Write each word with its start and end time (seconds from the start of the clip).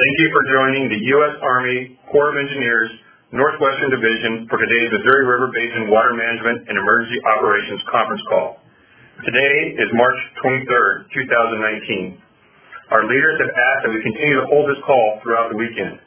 Thank 0.00 0.16
you 0.16 0.32
for 0.32 0.42
joining 0.48 0.88
the 0.88 0.96
U.S. 0.96 1.36
Army 1.44 2.00
Corps 2.08 2.32
of 2.32 2.40
Engineers 2.40 2.88
Northwestern 3.36 3.92
Division 3.92 4.48
for 4.48 4.56
today's 4.56 4.88
Missouri 4.96 5.28
River 5.28 5.52
Basin 5.52 5.92
Water 5.92 6.16
Management 6.16 6.72
and 6.72 6.80
Emergency 6.80 7.20
Operations 7.20 7.84
conference 7.84 8.24
call. 8.32 8.64
Today 9.28 9.76
is 9.76 9.92
March 9.92 10.16
23rd, 10.40 11.04
2019. 12.16 12.16
Our 12.96 13.12
leaders 13.12 13.44
have 13.44 13.52
asked 13.52 13.80
that 13.84 13.92
we 13.92 14.00
continue 14.00 14.40
to 14.40 14.48
hold 14.48 14.72
this 14.72 14.80
call 14.88 15.20
throughout 15.20 15.52
the 15.52 15.60
weekend. 15.60 16.00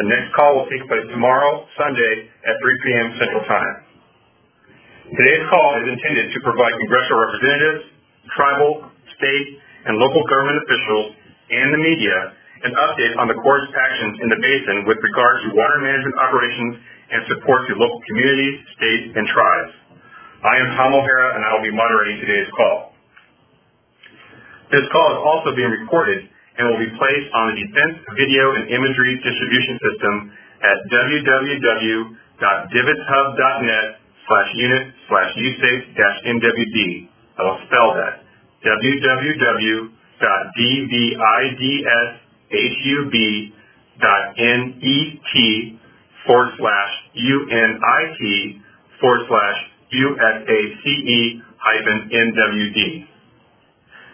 The 0.00 0.08
next 0.08 0.32
call 0.32 0.56
will 0.56 0.68
take 0.72 0.88
place 0.88 1.04
tomorrow, 1.12 1.68
Sunday, 1.76 2.32
at 2.40 2.56
3 2.56 2.84
p.m. 2.88 3.20
Central 3.20 3.44
Time. 3.52 3.74
Today's 5.12 5.44
call 5.52 5.76
is 5.84 5.92
intended 5.92 6.32
to 6.32 6.38
provide 6.40 6.72
congressional 6.72 7.20
representatives, 7.20 7.84
tribal, 8.32 8.72
state, 9.20 9.48
and 9.92 10.00
local 10.00 10.24
government 10.24 10.56
officials, 10.64 11.12
and 11.52 11.76
the 11.76 11.84
media 11.84 12.32
an 12.64 12.72
update 12.72 13.12
on 13.20 13.28
the 13.28 13.36
Corps' 13.36 13.68
actions 13.76 14.16
in 14.22 14.28
the 14.32 14.40
basin 14.40 14.88
with 14.88 14.96
regard 15.02 15.42
to 15.44 15.52
water 15.52 15.78
management 15.84 16.16
operations 16.16 16.80
and 17.12 17.20
support 17.28 17.68
to 17.68 17.74
local 17.76 18.00
communities, 18.08 18.64
states, 18.78 19.12
and 19.14 19.28
tribes. 19.28 19.72
I 20.42 20.56
am 20.62 20.76
Tom 20.76 20.94
O'Hara, 20.94 21.34
and 21.36 21.44
I 21.44 21.52
will 21.54 21.62
be 21.64 21.72
moderating 21.74 22.20
today's 22.20 22.48
call. 22.56 22.92
This 24.72 24.88
call 24.90 25.12
is 25.14 25.20
also 25.22 25.54
being 25.54 25.70
recorded 25.70 26.28
and 26.58 26.68
will 26.72 26.80
be 26.80 26.90
placed 26.98 27.30
on 27.36 27.54
the 27.54 27.60
Defense 27.68 27.98
Video 28.16 28.54
and 28.56 28.68
Imagery 28.72 29.20
Distribution 29.20 29.78
System 29.78 30.32
at 30.64 30.78
www.dvidshub.net 30.90 33.86
slash 34.26 34.50
unit 34.56 34.88
slash 35.08 35.30
usace-nwd. 35.36 37.08
I 37.36 37.42
will 37.44 37.60
spell 37.68 37.94
that. 38.00 38.24
hub.net 42.50 43.56
forward 46.26 46.50
slash 46.58 46.92
unit 47.14 47.80
forward 49.00 49.22
slash 49.28 49.58
USACE 49.94 51.42
hyphen 51.58 52.10
NWD. 52.10 53.06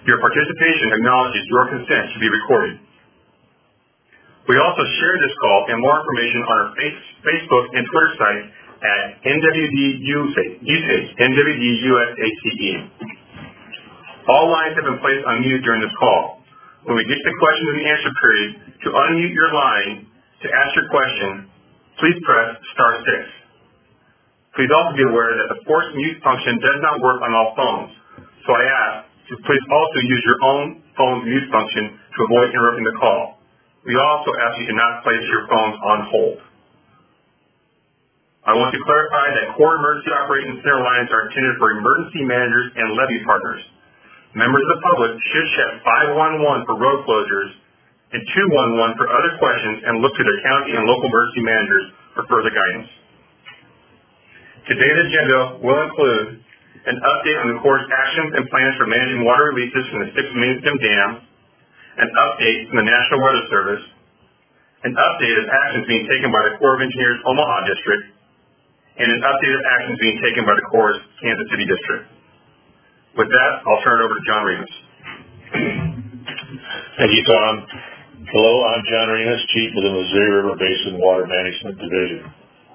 Your 0.07 0.21
participation 0.21 0.93
acknowledges 0.93 1.47
your 1.49 1.69
consent 1.69 2.13
to 2.13 2.19
be 2.21 2.29
recorded. 2.29 2.79
We 4.49 4.59
also 4.59 4.83
share 4.99 5.17
this 5.23 5.35
call 5.41 5.67
and 5.71 5.81
more 5.81 6.03
information 6.03 6.43
on 6.43 6.57
our 6.59 6.75
Facebook 7.23 7.65
and 7.79 7.87
Twitter 7.87 8.13
sites 8.19 8.51
at 8.83 9.23
NWD 9.23 10.03
NWD 11.15 11.67
All 14.29 14.51
lines 14.51 14.75
have 14.75 14.85
been 14.85 14.99
placed 14.99 15.25
on 15.27 15.41
mute 15.41 15.63
during 15.63 15.81
this 15.81 15.95
call. 15.99 16.42
When 16.83 16.99
we 16.99 17.05
get 17.07 17.15
to 17.15 17.27
the 17.31 17.39
question 17.39 17.67
and 17.79 17.81
answer 17.87 18.13
period, 18.19 18.51
to 18.83 18.89
unmute 18.91 19.35
your 19.35 19.55
line 19.55 19.93
to 20.43 20.47
ask 20.51 20.71
your 20.75 20.91
question, 20.91 21.47
please 22.03 22.19
press 22.27 22.59
star 22.75 22.93
six. 23.07 23.23
Please 24.59 24.69
also 24.75 24.93
be 24.99 25.07
aware 25.07 25.31
that 25.31 25.49
the 25.55 25.59
forced 25.63 25.95
mute 25.95 26.19
function 26.27 26.59
does 26.59 26.79
not 26.83 26.99
work 26.99 27.23
on 27.23 27.31
all 27.39 27.55
phones. 27.55 27.93
So 28.45 28.51
I 28.53 28.65
ask 28.67 28.97
to 29.31 29.35
please 29.47 29.65
also 29.71 29.99
use 30.03 30.23
your 30.27 30.41
own 30.43 30.65
phone's 30.99 31.23
mute 31.23 31.47
function 31.55 31.95
to 31.95 32.19
avoid 32.27 32.51
interrupting 32.51 32.87
the 32.91 32.97
call. 32.99 33.39
We 33.87 33.95
also 33.95 34.31
ask 34.43 34.55
you 34.59 34.67
to 34.67 34.77
not 34.77 35.07
place 35.07 35.23
your 35.31 35.47
phones 35.47 35.77
on 35.87 35.99
hold. 36.11 36.39
I 38.43 38.59
want 38.59 38.75
to 38.75 38.81
clarify 38.83 39.39
that 39.39 39.55
Corps 39.55 39.79
Emergency 39.79 40.11
Operations 40.19 40.59
Center 40.67 40.83
lines 40.83 41.15
are 41.15 41.31
intended 41.31 41.55
for 41.63 41.79
emergency 41.79 42.27
managers 42.27 42.75
and 42.75 42.87
levee 42.99 43.23
partners. 43.23 43.63
Members 44.33 44.65
of 44.65 44.71
the 44.73 44.81
public 44.81 45.13
should 45.29 45.49
check 45.61 45.71
511 45.85 46.65
for 46.65 46.81
road 46.81 47.05
closures 47.05 47.53
and 48.17 48.21
211 48.25 48.97
for 48.97 49.05
other 49.13 49.37
questions 49.37 49.85
and 49.85 50.01
look 50.01 50.17
to 50.17 50.25
their 50.25 50.41
county 50.41 50.73
and 50.73 50.89
local 50.89 51.13
emergency 51.13 51.45
managers 51.45 51.87
for 52.17 52.25
further 52.33 52.49
guidance. 52.49 52.89
Today's 54.73 54.99
agenda 55.05 55.61
will 55.61 55.81
include 55.85 56.41
an 56.89 56.97
update 56.97 57.39
on 57.45 57.47
the 57.53 57.59
Corps' 57.61 57.85
actions 57.93 58.31
and 58.41 58.49
plans 58.49 58.73
for 58.81 58.89
managing 58.89 59.21
water 59.21 59.53
releases 59.53 59.85
from 59.93 60.01
the 60.01 60.09
six 60.17 60.25
Main 60.33 60.65
Dam, 60.65 61.09
an 62.01 62.09
update 62.09 62.73
from 62.73 62.77
the 62.81 62.89
National 62.89 63.21
Weather 63.21 63.45
Service, 63.53 63.85
an 64.89 64.97
update 64.97 65.37
of 65.45 65.47
actions 65.53 65.85
being 65.93 66.09
taken 66.09 66.33
by 66.33 66.41
the 66.49 66.57
Corps 66.57 66.81
of 66.81 66.81
Engineers 66.81 67.21
Omaha 67.29 67.69
District, 67.69 68.05
and 68.97 69.09
an 69.13 69.21
update 69.29 69.55
of 69.57 69.63
actions 69.77 69.97
being 70.01 70.19
taken 70.25 70.43
by 70.49 70.57
the 70.57 70.67
Corps' 70.73 71.05
Kansas 71.21 71.49
City 71.53 71.69
District. 71.69 72.12
With 73.13 73.29
that, 73.29 73.53
I'll 73.69 73.83
turn 73.85 74.01
it 74.01 74.05
over 74.09 74.17
to 74.17 74.25
John 74.25 74.43
Remus. 74.49 74.75
Thank 76.97 77.13
you, 77.13 77.25
Tom. 77.29 77.55
Hello, 78.33 78.65
I'm 78.73 78.81
John 78.89 79.13
Remus, 79.13 79.45
Chief 79.53 79.69
of 79.77 79.85
the 79.85 79.93
Missouri 80.01 80.33
River 80.41 80.57
Basin 80.57 80.97
Water 80.97 81.29
Management 81.29 81.77
Division. 81.77 82.25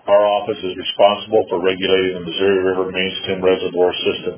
Our 0.06 0.30
office 0.30 0.62
is 0.62 0.78
responsible 0.78 1.42
for 1.50 1.58
regulating 1.58 2.22
the 2.22 2.26
Missouri 2.30 2.62
River 2.70 2.86
main 2.94 3.12
stem 3.26 3.42
reservoir 3.42 3.90
system. 4.06 4.38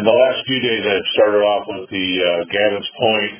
In 0.00 0.02
the 0.08 0.16
last 0.16 0.40
few 0.48 0.60
days, 0.64 0.80
I've 0.80 1.08
started 1.12 1.44
off 1.44 1.68
with 1.68 1.84
the 1.92 2.08
uh, 2.24 2.48
Gavin's 2.48 2.88
Point 2.96 3.32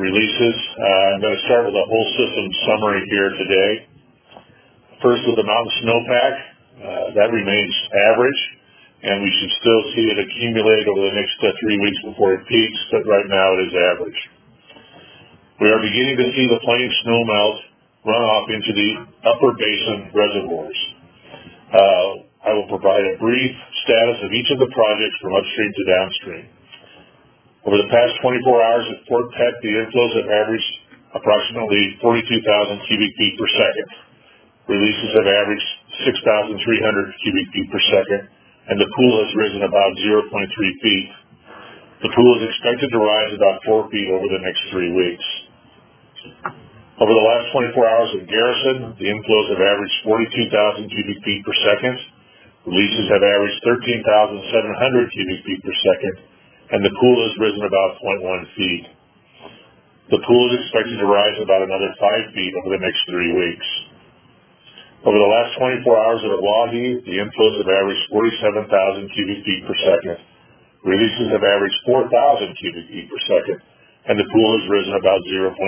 releases. 0.00 0.56
Uh, 0.72 1.04
I'm 1.12 1.20
going 1.20 1.36
to 1.36 1.44
start 1.52 1.68
with 1.68 1.76
a 1.76 1.84
whole 1.84 2.08
system 2.16 2.48
summary 2.64 3.04
here 3.12 3.28
today. 3.28 3.70
First 5.04 5.20
with 5.28 5.36
the 5.36 5.44
mountain 5.44 5.72
snowpack. 5.84 6.34
Uh, 6.80 7.06
that 7.20 7.28
remains 7.28 7.76
average 8.08 8.40
and 9.02 9.18
we 9.18 9.30
should 9.34 9.52
still 9.58 9.82
see 9.98 10.06
it 10.14 10.18
accumulate 10.18 10.86
over 10.86 11.02
the 11.10 11.16
next 11.18 11.34
uh, 11.42 11.50
three 11.58 11.78
weeks 11.82 12.00
before 12.06 12.38
it 12.38 12.46
peaks, 12.46 12.80
but 12.94 13.02
right 13.02 13.26
now 13.26 13.58
it 13.58 13.66
is 13.66 13.74
average. 13.74 14.20
We 15.58 15.74
are 15.74 15.82
beginning 15.82 16.22
to 16.22 16.26
see 16.38 16.46
the 16.46 16.62
plain 16.62 16.86
snow 17.02 17.20
melt 17.26 17.58
run 18.06 18.22
off 18.22 18.46
into 18.46 18.70
the 18.70 18.90
upper 19.26 19.50
basin 19.58 20.14
reservoirs. 20.14 20.78
Uh, 21.74 22.10
I 22.46 22.50
will 22.54 22.70
provide 22.70 23.02
a 23.10 23.18
brief 23.18 23.54
status 23.86 24.22
of 24.22 24.30
each 24.30 24.50
of 24.54 24.58
the 24.62 24.70
projects 24.70 25.18
from 25.18 25.34
upstream 25.34 25.70
to 25.74 25.84
downstream. 25.86 26.46
Over 27.66 27.78
the 27.82 27.90
past 27.90 28.18
24 28.22 28.42
hours 28.58 28.86
at 28.86 29.06
Fort 29.06 29.30
Peck, 29.34 29.54
the 29.62 29.82
inflows 29.82 30.14
have 30.18 30.30
averaged 30.30 30.72
approximately 31.14 31.98
42,000 32.02 32.86
cubic 32.86 33.10
feet 33.18 33.34
per 33.38 33.50
second. 33.50 33.88
Releases 34.66 35.10
have 35.14 35.26
averaged 35.26 35.68
6,300 36.06 36.54
cubic 37.22 37.46
feet 37.50 37.68
per 37.70 37.82
second 37.90 38.22
and 38.68 38.78
the 38.78 38.90
pool 38.94 39.14
has 39.24 39.30
risen 39.34 39.62
about 39.66 39.92
0.3 39.98 40.30
feet. 40.82 41.10
The 42.02 42.12
pool 42.14 42.32
is 42.38 42.46
expected 42.50 42.90
to 42.94 42.98
rise 42.98 43.32
about 43.34 43.62
4 43.66 43.90
feet 43.90 44.08
over 44.10 44.26
the 44.26 44.42
next 44.42 44.62
three 44.70 44.90
weeks. 44.90 45.26
Over 47.02 47.14
the 47.14 47.26
last 47.26 47.50
24 47.50 47.82
hours 47.82 48.10
at 48.14 48.30
Garrison, 48.30 48.94
the 48.94 49.08
inflows 49.10 49.48
have 49.50 49.62
averaged 49.62 49.98
42,000 50.06 50.86
cubic 50.86 51.18
feet 51.26 51.42
per 51.42 51.56
second. 51.66 51.98
Releases 52.62 53.10
have 53.10 53.26
averaged 53.26 53.58
13,700 53.66 55.10
cubic 55.10 55.40
feet 55.42 55.60
per 55.66 55.76
second, 55.82 56.14
and 56.70 56.80
the 56.86 56.94
pool 56.94 57.18
has 57.26 57.34
risen 57.42 57.66
about 57.66 57.98
0.1 57.98 58.54
feet. 58.54 58.86
The 60.14 60.22
pool 60.22 60.44
is 60.54 60.62
expected 60.62 61.02
to 61.02 61.06
rise 61.10 61.38
about 61.42 61.66
another 61.66 61.90
5 61.98 62.34
feet 62.34 62.52
over 62.62 62.76
the 62.76 62.82
next 62.84 63.02
three 63.10 63.32
weeks. 63.34 63.68
Over 65.02 65.18
the 65.18 65.34
last 65.34 65.58
24 65.58 65.82
hours 65.82 66.22
at 66.22 66.30
Oahe, 66.30 67.02
the 67.02 67.18
inflows 67.18 67.58
have 67.58 67.74
averaged 67.74 68.06
47,000 68.06 68.70
cubic 69.10 69.42
feet 69.42 69.66
per 69.66 69.74
second. 69.82 70.18
Releases 70.86 71.26
have 71.34 71.42
averaged 71.42 71.74
4,000 71.90 72.06
cubic 72.54 72.86
feet 72.86 73.10
per 73.10 73.20
second, 73.26 73.58
and 74.06 74.14
the 74.14 74.30
pool 74.30 74.50
has 74.54 74.70
risen 74.70 74.94
about 74.94 75.18
0.3 75.26 75.58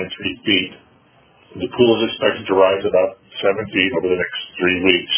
feet. 0.47 0.73
The 1.67 1.67
pool 1.67 1.91
is 1.99 2.15
expected 2.15 2.47
to 2.47 2.55
rise 2.55 2.87
about 2.87 3.19
7 3.43 3.59
feet 3.75 3.93
over 3.99 4.07
the 4.07 4.23
next 4.23 4.41
three 4.55 4.79
weeks. 4.87 5.15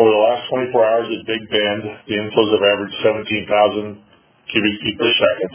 Over 0.00 0.16
the 0.16 0.24
last 0.32 0.48
24 0.48 0.80
hours 0.80 1.08
at 1.12 1.28
Big 1.28 1.44
Bend, 1.52 1.84
the 2.08 2.16
inflows 2.16 2.56
have 2.56 2.64
averaged 2.72 2.96
17,000 3.04 4.00
cubic 4.48 4.74
feet 4.80 4.96
per 4.96 5.12
second. 5.12 5.52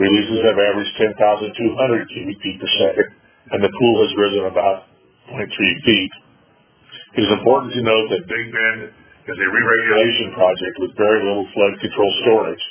Releases 0.00 0.48
have 0.48 0.56
averaged 0.56 0.96
10,200 0.96 2.08
cubic 2.08 2.40
feet 2.40 2.56
per 2.56 2.72
second, 2.80 3.08
and 3.52 3.60
the 3.60 3.68
pool 3.68 3.94
has 4.00 4.16
risen 4.16 4.48
about 4.48 4.88
0.3 4.88 4.91
feet. 5.28 6.12
It 7.12 7.22
is 7.22 7.32
important 7.32 7.72
to 7.76 7.82
note 7.82 8.06
that 8.10 8.24
Big 8.24 8.46
Bend 8.52 8.80
is 9.28 9.38
a 9.38 9.48
re-regulation 9.48 10.32
project 10.34 10.74
with 10.80 10.96
very 10.96 11.20
little 11.22 11.46
flood 11.54 11.74
control 11.78 12.12
storage, 12.24 12.64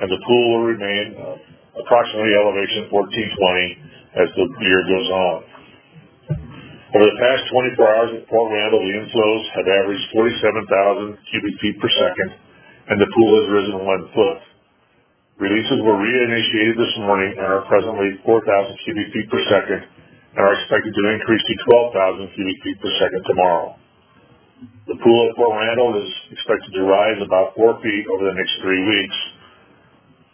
and 0.00 0.08
the 0.08 0.20
pool 0.24 0.44
will 0.54 0.64
remain 0.70 1.06
uh, 1.18 1.36
approximately 1.82 2.32
elevation 2.38 2.88
1420 2.88 4.22
as 4.22 4.28
the 4.34 4.46
year 4.64 4.80
goes 4.86 5.08
on. 5.10 5.36
Over 6.90 7.06
the 7.06 7.18
past 7.22 7.42
24 7.78 7.94
hours 7.94 8.10
at 8.18 8.26
Fort 8.26 8.50
Randall, 8.50 8.82
the 8.82 8.94
inflows 8.98 9.44
have 9.54 9.68
averaged 9.68 10.06
47,000 10.10 11.18
cubic 11.30 11.54
feet 11.62 11.76
per 11.78 11.90
second, 12.00 12.30
and 12.90 12.98
the 12.98 13.06
pool 13.14 13.30
has 13.38 13.46
risen 13.46 13.78
one 13.86 14.04
foot. 14.10 14.40
Releases 15.38 15.78
were 15.86 15.96
reinitiated 15.96 16.76
this 16.76 16.94
morning 17.00 17.32
and 17.38 17.46
are 17.46 17.64
presently 17.70 18.18
4,000 18.26 18.84
cubic 18.84 19.08
feet 19.14 19.28
per 19.30 19.42
second, 19.50 19.80
and 20.36 20.40
are 20.40 20.54
expected 20.58 20.94
to 20.94 21.02
increase 21.10 21.42
to 21.42 21.54
12,000 21.64 22.34
cubic 22.34 22.58
feet 22.62 22.78
per 22.80 22.92
second 23.02 23.22
tomorrow. 23.26 23.76
The 24.86 24.98
pool 24.98 25.20
at 25.30 25.36
Fort 25.36 25.54
Randall 25.58 26.02
is 26.02 26.10
expected 26.34 26.74
to 26.74 26.82
rise 26.86 27.18
about 27.22 27.54
four 27.54 27.78
feet 27.82 28.06
over 28.10 28.26
the 28.26 28.36
next 28.36 28.54
three 28.62 28.82
weeks. 28.82 29.18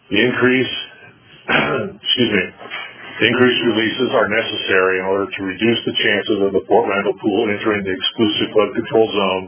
The 0.09 0.19
increase, 0.23 0.73
excuse 2.01 2.31
me, 2.33 2.45
The 3.19 3.27
increased 3.29 3.63
releases 3.65 4.09
are 4.13 4.29
necessary 4.29 5.01
in 5.01 5.05
order 5.09 5.25
to 5.25 5.41
reduce 5.41 5.81
the 5.89 5.95
chances 5.97 6.39
of 6.45 6.51
the 6.53 6.61
Fort 6.69 6.85
Randall 6.85 7.17
pool 7.17 7.49
entering 7.49 7.81
the 7.81 7.93
exclusive 7.93 8.53
flood 8.53 8.71
control 8.77 9.07
zone, 9.09 9.45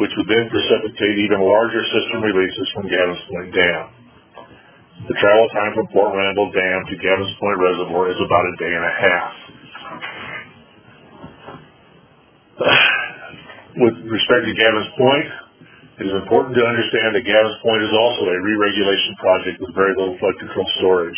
which 0.00 0.10
would 0.18 0.26
then 0.26 0.50
precipitate 0.50 1.16
even 1.22 1.38
larger 1.38 1.84
system 1.86 2.22
releases 2.22 2.66
from 2.74 2.90
Gavin's 2.90 3.22
Point 3.30 3.50
Dam. 3.54 3.84
The 5.06 5.16
travel 5.22 5.48
time 5.54 5.72
from 5.78 5.86
Fort 5.94 6.16
Randall 6.18 6.50
Dam 6.50 6.80
to 6.90 6.96
Gavin's 6.98 7.34
Point 7.38 7.58
Reservoir 7.62 8.10
is 8.10 8.20
about 8.22 8.46
a 8.50 8.54
day 8.58 8.72
and 8.74 8.86
a 8.86 8.94
half. 8.94 9.32
With 12.60 13.96
respect 14.04 14.44
to 14.44 14.52
Gavin's 14.52 14.92
Point, 15.00 15.28
it 15.96 16.04
is 16.12 16.16
important 16.20 16.52
to 16.52 16.64
understand 16.68 17.16
that 17.16 17.24
Gavin's 17.24 17.56
Point 17.64 17.80
is 17.80 17.94
also 17.96 18.28
a 18.28 18.36
re-regulation 18.36 19.16
project 19.16 19.56
with 19.64 19.72
very 19.72 19.96
little 19.96 20.20
flood 20.20 20.36
control 20.36 20.68
storage. 20.76 21.16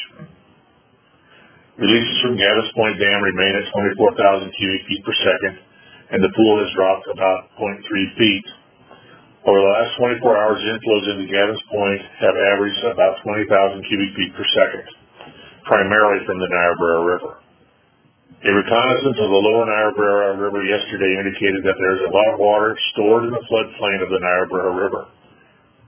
Releases 1.82 2.16
from 2.22 2.38
Gavin's 2.38 2.70
Point 2.78 2.94
Dam 3.02 3.18
remain 3.26 3.58
at 3.58 3.66
24,000 3.74 4.54
cubic 4.54 4.82
feet 4.86 5.02
per 5.02 5.16
second, 5.26 5.54
and 6.14 6.20
the 6.22 6.30
pool 6.30 6.62
has 6.62 6.70
dropped 6.78 7.10
about 7.10 7.50
0.3 7.58 7.82
feet. 8.14 8.46
Over 9.42 9.58
the 9.58 9.72
last 9.82 9.98
24 9.98 10.22
hours, 10.22 10.62
inflows 10.62 11.06
into 11.10 11.26
Gavin's 11.26 11.64
Point 11.74 12.02
have 12.22 12.38
averaged 12.54 12.86
about 12.86 13.18
20,000 13.26 13.50
cubic 13.90 14.14
feet 14.14 14.30
per 14.38 14.46
second, 14.46 14.86
primarily 15.66 16.22
from 16.22 16.38
the 16.38 16.46
Niobrara 16.46 17.02
River. 17.02 17.41
A 18.42 18.50
reconnaissance 18.50 19.22
of 19.22 19.30
the 19.30 19.38
lower 19.38 19.70
Niobrara 19.70 20.34
River 20.34 20.66
yesterday 20.66 21.14
indicated 21.14 21.62
that 21.62 21.78
there 21.78 21.94
is 21.94 22.02
a 22.02 22.10
lot 22.10 22.26
of 22.34 22.42
water 22.42 22.74
stored 22.90 23.30
in 23.30 23.30
the 23.30 23.44
floodplain 23.46 24.02
of 24.02 24.10
the 24.10 24.18
Niobrara 24.18 24.74
River. 24.74 25.06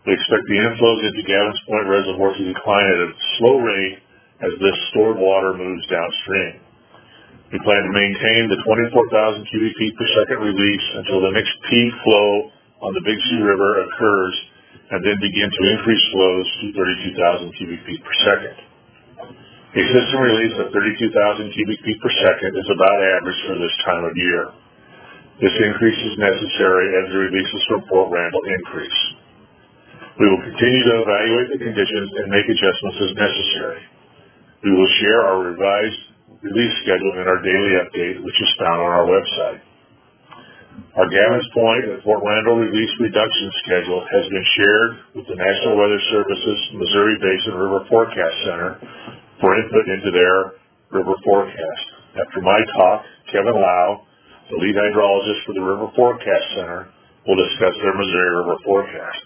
We 0.06 0.14
expect 0.14 0.46
the 0.46 0.62
inflows 0.62 1.02
into 1.02 1.26
Gavin's 1.26 1.58
Point 1.66 1.90
Reservoir 1.90 2.30
to 2.30 2.44
decline 2.46 2.86
at 2.94 3.10
a 3.10 3.10
slow 3.42 3.58
rate 3.58 3.98
as 4.38 4.54
this 4.62 4.78
stored 4.94 5.18
water 5.18 5.50
moves 5.58 5.82
downstream. 5.90 6.62
We 7.50 7.58
plan 7.58 7.90
to 7.90 7.92
maintain 7.92 8.46
the 8.46 8.62
24,000 8.62 9.50
cubic 9.50 9.74
feet 9.74 9.94
per 9.98 10.06
second 10.22 10.46
release 10.46 10.86
until 11.02 11.26
the 11.26 11.34
next 11.34 11.58
peak 11.66 11.90
flow 12.06 12.54
on 12.86 12.94
the 12.94 13.02
Big 13.02 13.18
Sioux 13.34 13.42
River 13.42 13.82
occurs 13.82 14.34
and 14.94 15.02
then 15.02 15.18
begin 15.18 15.50
to 15.50 15.62
increase 15.74 16.04
flows 16.14 16.46
to 16.62 16.66
32,000 16.70 17.50
cubic 17.58 17.82
feet 17.82 17.98
per 17.98 18.14
second. 18.22 18.74
A 19.75 19.82
system 19.91 20.23
release 20.23 20.55
of 20.62 20.71
32,000 20.71 21.50
cubic 21.50 21.82
feet 21.82 21.99
per 21.99 22.12
second 22.23 22.55
is 22.55 22.69
about 22.71 22.94
average 22.94 23.41
for 23.43 23.59
this 23.59 23.75
time 23.82 24.06
of 24.06 24.15
year. 24.15 24.55
This 25.43 25.50
increase 25.67 25.99
is 25.99 26.15
necessary 26.15 26.94
as 26.94 27.11
the 27.11 27.19
releases 27.19 27.62
from 27.67 27.82
Fort 27.91 28.06
Randall 28.15 28.47
increase. 28.55 29.00
We 30.23 30.31
will 30.31 30.47
continue 30.47 30.79
to 30.79 30.94
evaluate 31.03 31.49
the 31.50 31.59
conditions 31.59 32.06
and 32.23 32.31
make 32.31 32.47
adjustments 32.47 33.03
as 33.03 33.19
necessary. 33.19 33.82
We 34.62 34.79
will 34.79 34.91
share 35.03 35.26
our 35.26 35.43
revised 35.43 36.03
release 36.47 36.75
schedule 36.87 37.19
in 37.19 37.26
our 37.26 37.43
daily 37.43 37.75
update, 37.82 38.23
which 38.23 38.38
is 38.38 38.50
found 38.62 38.79
on 38.79 38.91
our 38.94 39.11
website. 39.11 39.59
Our 40.94 41.11
Gavin's 41.11 41.50
Point 41.50 41.85
and 41.91 41.99
Fort 42.06 42.23
Randall 42.23 42.62
release 42.62 42.94
reduction 43.03 43.50
schedule 43.67 44.06
has 44.06 44.25
been 44.31 44.47
shared 44.55 44.91
with 45.19 45.26
the 45.26 45.35
National 45.35 45.82
Weather 45.82 45.99
Service's 46.15 46.61
Missouri 46.79 47.19
Basin 47.19 47.59
River 47.59 47.82
Forecast 47.91 48.38
Center 48.47 48.79
for 49.44 49.52
input 49.61 49.85
into 49.93 50.08
their 50.08 50.56
river 50.88 51.12
forecast. 51.20 51.85
After 52.17 52.41
my 52.41 52.56
talk, 52.81 53.05
Kevin 53.29 53.52
Lau, 53.52 54.08
the 54.49 54.56
lead 54.56 54.73
hydrologist 54.73 55.44
for 55.44 55.52
the 55.52 55.61
River 55.61 55.93
Forecast 55.93 56.46
Center, 56.56 56.88
will 57.29 57.37
discuss 57.37 57.76
their 57.76 57.93
Missouri 57.93 58.32
River 58.41 58.56
forecast. 58.64 59.20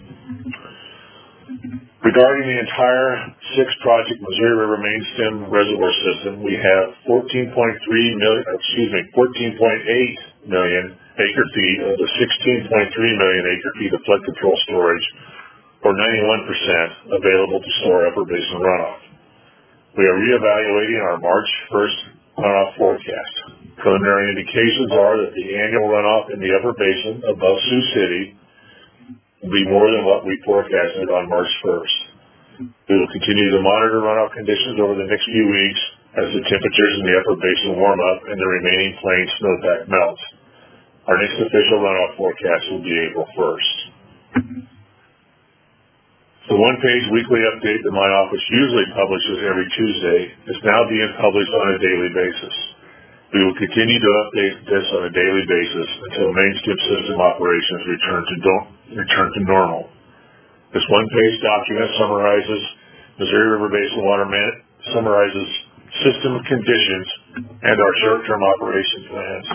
Regarding 2.03 2.51
the 2.51 2.59
entire 2.67 3.31
six-project 3.55 4.19
Missouri 4.19 4.59
River 4.59 4.79
main 4.83 5.03
stem 5.15 5.35
reservoir 5.55 5.95
system, 6.03 6.43
we 6.43 6.59
have 6.59 6.99
14.3 7.07 7.55
million, 7.55 8.45
excuse 8.59 8.91
me, 8.91 9.07
14.8 9.15 10.51
million 10.51 10.99
acre 11.15 11.47
feet 11.55 11.79
of 11.87 11.95
the 11.95 12.09
16.3 12.75 12.91
million 13.23 13.45
acre 13.55 13.73
feet 13.79 13.95
of 13.95 14.03
flood 14.03 14.23
control 14.27 14.55
storage, 14.67 15.07
or 15.87 15.95
91% 15.95 17.23
available 17.23 17.63
to 17.63 17.71
store 17.83 18.11
upper 18.11 18.27
basin 18.27 18.59
runoff. 18.59 19.08
We 19.99 20.07
are 20.07 20.15
reevaluating 20.15 21.03
our 21.03 21.19
March 21.19 21.51
1st 21.75 21.99
runoff 22.39 22.71
forecast. 22.79 23.35
Preliminary 23.83 24.31
indications 24.31 24.95
are 24.95 25.27
that 25.27 25.35
the 25.35 25.47
annual 25.59 25.91
runoff 25.91 26.31
in 26.31 26.39
the 26.39 26.55
upper 26.55 26.71
basin 26.71 27.19
above 27.27 27.59
Sioux 27.67 27.85
City 27.99 28.23
will 29.43 29.51
be 29.51 29.67
more 29.67 29.91
than 29.91 30.07
what 30.07 30.23
we 30.23 30.39
forecasted 30.47 31.11
on 31.11 31.27
March 31.27 31.51
1st. 31.67 31.99
We 32.63 32.95
will 32.95 33.11
continue 33.11 33.51
to 33.51 33.59
monitor 33.59 33.99
runoff 34.07 34.39
conditions 34.39 34.79
over 34.79 34.95
the 34.95 35.11
next 35.11 35.27
few 35.35 35.51
weeks 35.51 35.83
as 36.15 36.31
the 36.31 36.47
temperatures 36.47 36.95
in 37.03 37.05
the 37.11 37.19
upper 37.19 37.35
basin 37.35 37.83
warm 37.83 37.99
up 37.99 38.23
and 38.23 38.39
the 38.39 38.51
remaining 38.55 38.95
plain 39.03 39.27
snowpack 39.43 39.91
melts. 39.91 40.23
Our 41.11 41.19
next 41.19 41.43
official 41.43 41.83
runoff 41.83 42.15
forecast 42.15 42.71
will 42.71 42.87
be 42.87 42.95
April 43.03 43.27
1st. 43.35 44.78
The 46.49 46.57
one-page 46.57 47.13
weekly 47.13 47.45
update 47.45 47.85
that 47.85 47.93
my 47.93 48.09
office 48.25 48.41
usually 48.49 48.89
publishes 48.97 49.45
every 49.45 49.69
Tuesday 49.69 50.33
is 50.49 50.57
now 50.65 50.81
being 50.89 51.13
published 51.21 51.53
on 51.53 51.77
a 51.77 51.79
daily 51.85 52.09
basis. 52.09 52.55
We 53.37 53.45
will 53.45 53.59
continue 53.61 54.01
to 54.01 54.13
update 54.25 54.57
this 54.65 54.87
on 54.97 55.03
a 55.05 55.13
daily 55.13 55.45
basis 55.45 55.89
until 56.09 56.33
main 56.33 56.55
stem 56.65 56.81
system 56.89 57.21
operations 57.21 57.85
return 57.85 58.23
to, 58.25 58.37
return 58.97 59.29
to 59.29 59.41
normal. 59.45 59.93
This 60.73 60.89
one-page 60.89 61.37
document 61.45 61.89
summarizes 62.01 62.63
Missouri 63.21 63.49
River 63.53 63.69
Basin 63.69 64.09
water 64.09 64.25
man 64.25 64.53
summarizes 64.97 65.49
system 66.01 66.33
conditions 66.49 67.07
and 67.61 67.77
our 67.77 67.95
short-term 68.09 68.41
operation 68.57 69.01
plans. 69.13 69.47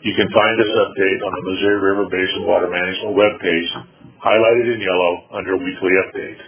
You 0.00 0.16
can 0.16 0.32
find 0.32 0.56
this 0.56 0.72
update 0.80 1.20
on 1.28 1.32
the 1.36 1.44
Missouri 1.44 1.92
River 1.92 2.08
Basin 2.08 2.48
Water 2.48 2.72
Management 2.72 3.12
webpage 3.20 3.97
highlighted 4.24 4.74
in 4.74 4.80
yellow 4.82 5.12
under 5.32 5.56
Weekly 5.56 5.94
Update. 6.06 6.40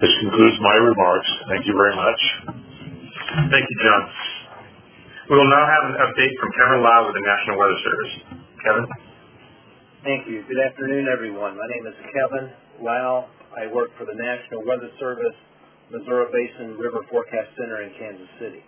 This 0.00 0.12
concludes 0.20 0.56
my 0.60 0.76
remarks. 0.84 1.28
Thank 1.48 1.66
you 1.66 1.72
very 1.72 1.96
much. 1.96 2.20
Thank 3.48 3.64
you, 3.64 3.76
John. 3.80 4.02
We 5.30 5.36
will 5.36 5.48
now 5.48 5.64
have 5.64 5.84
an 5.88 5.96
update 5.96 6.34
from 6.36 6.50
Kevin 6.52 6.84
Lau 6.84 7.08
with 7.08 7.16
the 7.16 7.24
National 7.24 7.56
Weather 7.56 7.80
Service. 7.80 8.12
Kevin? 8.60 8.84
Thank 10.04 10.28
you. 10.28 10.44
Good 10.44 10.60
afternoon, 10.60 11.08
everyone. 11.08 11.56
My 11.56 11.64
name 11.72 11.86
is 11.88 11.96
Kevin 12.12 12.52
Lau. 12.84 13.32
I 13.56 13.72
work 13.72 13.88
for 13.96 14.04
the 14.04 14.12
National 14.12 14.66
Weather 14.66 14.90
Service 15.00 15.36
Missouri 15.90 16.28
Basin 16.28 16.76
River 16.76 17.00
Forecast 17.10 17.48
Center 17.56 17.80
in 17.82 17.92
Kansas 17.98 18.28
City. 18.38 18.60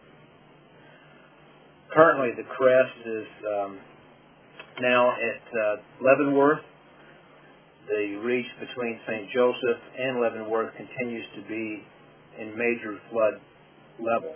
Currently, 1.92 2.32
the 2.40 2.48
crest 2.48 2.96
is 3.04 3.28
um, 3.44 3.78
now 4.80 5.12
at 5.12 5.44
uh, 5.52 5.76
Leavenworth 6.00 6.64
the 7.88 8.16
reach 8.22 8.46
between 8.58 8.98
St. 9.06 9.30
Joseph 9.30 9.82
and 9.98 10.20
Leavenworth 10.20 10.74
continues 10.76 11.24
to 11.36 11.42
be 11.48 11.84
in 12.38 12.56
major 12.58 12.98
flood 13.10 13.34
level. 13.98 14.34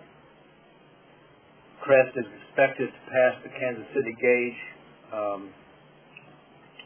Crest 1.83 2.16
is 2.16 2.26
expected 2.47 2.88
to 2.88 3.00
pass 3.11 3.35
the 3.42 3.50
Kansas 3.50 3.87
City 3.95 4.14
gauge 4.21 4.61
um, 5.12 5.50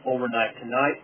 overnight 0.06 0.56
tonight. 0.60 1.02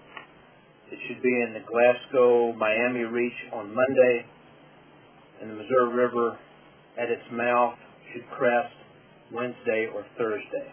It 0.90 0.98
should 1.06 1.22
be 1.22 1.34
in 1.42 1.54
the 1.54 1.62
Glasgow-Miami 1.68 3.04
reach 3.04 3.36
on 3.52 3.74
Monday, 3.74 4.26
and 5.40 5.50
the 5.50 5.54
Missouri 5.54 5.94
River 5.94 6.38
at 6.98 7.10
its 7.10 7.22
mouth 7.32 7.74
should 8.12 8.24
crest 8.30 8.74
Wednesday 9.32 9.88
or 9.94 10.04
Thursday. 10.18 10.72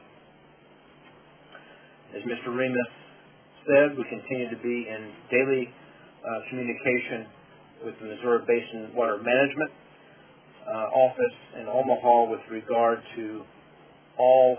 As 2.16 2.24
Mr. 2.24 2.56
Remus 2.56 2.97
said, 3.68 3.98
we 3.98 4.04
continue 4.08 4.50
to 4.50 4.60
be 4.64 4.88
in 4.88 5.12
daily 5.30 5.68
uh, 5.68 6.40
communication 6.50 7.28
with 7.84 7.96
the 8.00 8.06
Missouri 8.08 8.42
Basin 8.48 8.96
Water 8.96 9.20
Management 9.20 9.72
uh, 10.68 11.04
Office 11.08 11.38
in 11.60 11.68
Omaha 11.68 12.32
with 12.32 12.42
regard 12.50 13.00
to 13.16 13.44
all 14.18 14.58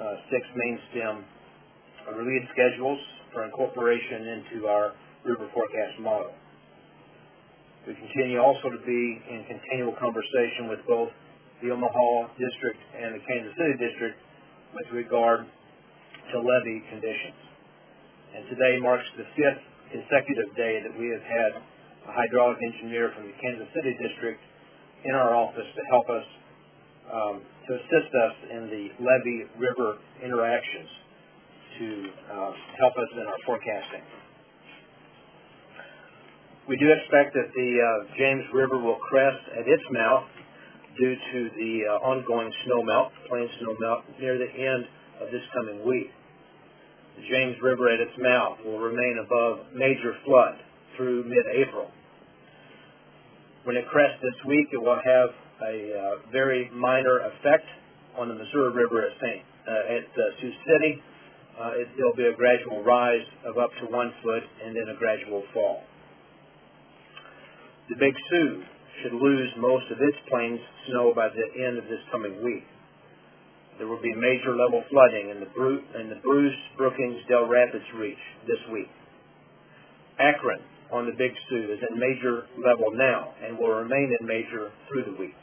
uh, 0.00 0.14
six 0.30 0.46
main 0.54 0.78
stem 0.90 1.24
release 2.14 2.46
schedules 2.54 2.98
for 3.32 3.44
incorporation 3.44 4.40
into 4.40 4.66
our 4.66 4.94
river 5.24 5.50
forecast 5.52 5.98
model. 6.00 6.30
We 7.86 7.94
continue 7.94 8.38
also 8.38 8.70
to 8.70 8.78
be 8.86 9.22
in 9.30 9.44
continual 9.46 9.94
conversation 9.98 10.70
with 10.70 10.80
both 10.86 11.10
the 11.62 11.70
Omaha 11.70 12.34
District 12.38 12.80
and 12.94 13.14
the 13.14 13.22
Kansas 13.26 13.54
City 13.58 13.74
District 13.78 14.18
with 14.74 14.86
regard 14.92 15.46
to 16.32 16.36
levee 16.38 16.82
conditions. 16.90 17.45
And 18.34 18.48
today 18.50 18.80
marks 18.80 19.06
the 19.16 19.26
fifth 19.36 19.62
consecutive 19.92 20.50
day 20.56 20.82
that 20.82 20.94
we 20.98 21.12
have 21.14 21.22
had 21.22 21.50
a 22.08 22.12
hydraulic 22.12 22.58
engineer 22.62 23.12
from 23.14 23.26
the 23.26 23.36
Kansas 23.38 23.68
City 23.74 23.94
district 24.02 24.40
in 25.04 25.14
our 25.14 25.34
office 25.34 25.66
to 25.66 25.82
help 25.90 26.06
us, 26.10 26.26
um, 27.12 27.36
to 27.68 27.70
assist 27.74 28.10
us 28.10 28.34
in 28.50 28.62
the 28.70 28.84
levee 28.98 29.46
river 29.58 29.98
interactions 30.22 30.90
to 31.78 31.86
uh, 32.32 32.52
help 32.80 32.94
us 32.96 33.10
in 33.14 33.24
our 33.26 33.40
forecasting. 33.44 34.02
We 36.68 36.76
do 36.76 36.90
expect 36.90 37.34
that 37.34 37.46
the 37.54 37.70
uh, 37.78 38.16
James 38.18 38.42
River 38.52 38.78
will 38.78 38.98
crest 38.98 39.38
at 39.54 39.68
its 39.68 39.84
mouth 39.92 40.26
due 40.98 41.14
to 41.14 41.38
the 41.54 41.72
uh, 41.86 42.10
ongoing 42.10 42.50
snow 42.64 42.82
melt, 42.82 43.12
plain 43.28 43.48
snow 43.60 43.76
melt, 43.78 44.02
near 44.18 44.38
the 44.38 44.50
end 44.50 44.84
of 45.22 45.30
this 45.30 45.42
coming 45.54 45.86
week. 45.86 46.10
The 47.16 47.22
James 47.28 47.56
River 47.62 47.88
at 47.88 48.00
its 48.00 48.12
mouth 48.18 48.58
will 48.64 48.78
remain 48.78 49.24
above 49.24 49.72
major 49.74 50.14
flood 50.24 50.56
through 50.96 51.24
mid-April. 51.24 51.90
When 53.64 53.76
it 53.76 53.88
crests 53.88 54.20
this 54.22 54.36
week, 54.46 54.68
it 54.72 54.78
will 54.78 55.00
have 55.00 55.30
a 55.66 55.76
uh, 55.96 56.30
very 56.30 56.70
minor 56.70 57.18
effect 57.32 57.64
on 58.18 58.28
the 58.28 58.34
Missouri 58.34 58.72
River 58.72 59.02
at 59.02 59.12
St. 59.16 59.42
Uh, 59.66 59.96
at 59.96 60.06
uh, 60.12 60.40
Sioux 60.40 60.52
City. 60.68 61.02
Uh, 61.58 61.70
it, 61.80 61.88
there'll 61.96 62.14
be 62.14 62.26
a 62.26 62.36
gradual 62.36 62.84
rise 62.84 63.26
of 63.44 63.56
up 63.56 63.70
to 63.80 63.86
one 63.90 64.12
foot 64.22 64.44
and 64.64 64.76
then 64.76 64.94
a 64.94 64.98
gradual 64.98 65.42
fall. 65.54 65.82
The 67.88 67.96
Big 67.96 68.14
Sioux 68.30 68.62
should 69.02 69.14
lose 69.14 69.48
most 69.58 69.90
of 69.90 69.98
its 70.00 70.16
plains 70.28 70.60
snow 70.88 71.12
by 71.14 71.28
the 71.28 71.64
end 71.64 71.78
of 71.78 71.84
this 71.84 72.00
coming 72.12 72.44
week. 72.44 72.64
There 73.78 73.86
will 73.86 74.00
be 74.00 74.14
major 74.16 74.56
level 74.56 74.82
flooding 74.88 75.30
in 75.30 75.40
the, 75.40 75.50
Bru- 75.52 75.84
in 76.00 76.08
the 76.08 76.16
Bruce, 76.24 76.56
Brookings, 76.76 77.20
Dell 77.28 77.44
Rapids 77.44 77.84
reach 78.00 78.24
this 78.48 78.60
week. 78.72 78.88
Akron 80.18 80.60
on 80.92 81.04
the 81.04 81.12
Big 81.12 81.32
Sioux 81.48 81.68
is 81.68 81.80
in 81.84 81.98
major 81.98 82.48
level 82.56 82.88
now 82.94 83.36
and 83.44 83.58
will 83.58 83.76
remain 83.76 84.16
in 84.18 84.26
major 84.26 84.72
through 84.88 85.04
the 85.04 85.16
week. 85.20 85.36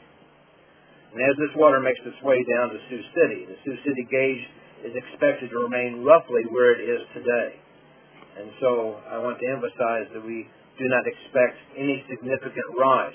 And 1.14 1.22
as 1.22 1.36
this 1.38 1.54
water 1.54 1.78
makes 1.78 2.02
its 2.02 2.18
way 2.26 2.42
down 2.42 2.74
to 2.74 2.78
Sioux 2.90 3.04
City, 3.14 3.46
the 3.46 3.54
Sioux 3.62 3.78
City 3.86 4.02
gauge 4.10 4.44
is 4.82 4.92
expected 4.98 5.54
to 5.54 5.58
remain 5.62 6.02
roughly 6.02 6.42
where 6.50 6.74
it 6.74 6.82
is 6.82 7.06
today. 7.14 7.54
And 8.34 8.50
so 8.58 8.98
I 9.06 9.22
want 9.22 9.38
to 9.38 9.46
emphasize 9.46 10.10
that 10.10 10.26
we 10.26 10.50
do 10.74 10.90
not 10.90 11.06
expect 11.06 11.54
any 11.78 12.02
significant 12.10 12.66
rise 12.74 13.14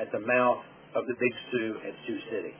at 0.00 0.08
the 0.08 0.24
mouth 0.24 0.64
of 0.96 1.04
the 1.04 1.12
Big 1.20 1.34
Sioux 1.52 1.76
at 1.84 1.92
Sioux 2.08 2.20
City. 2.32 2.56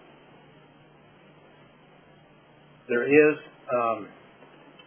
There 2.87 3.05
is 3.09 3.39
um, 3.73 4.09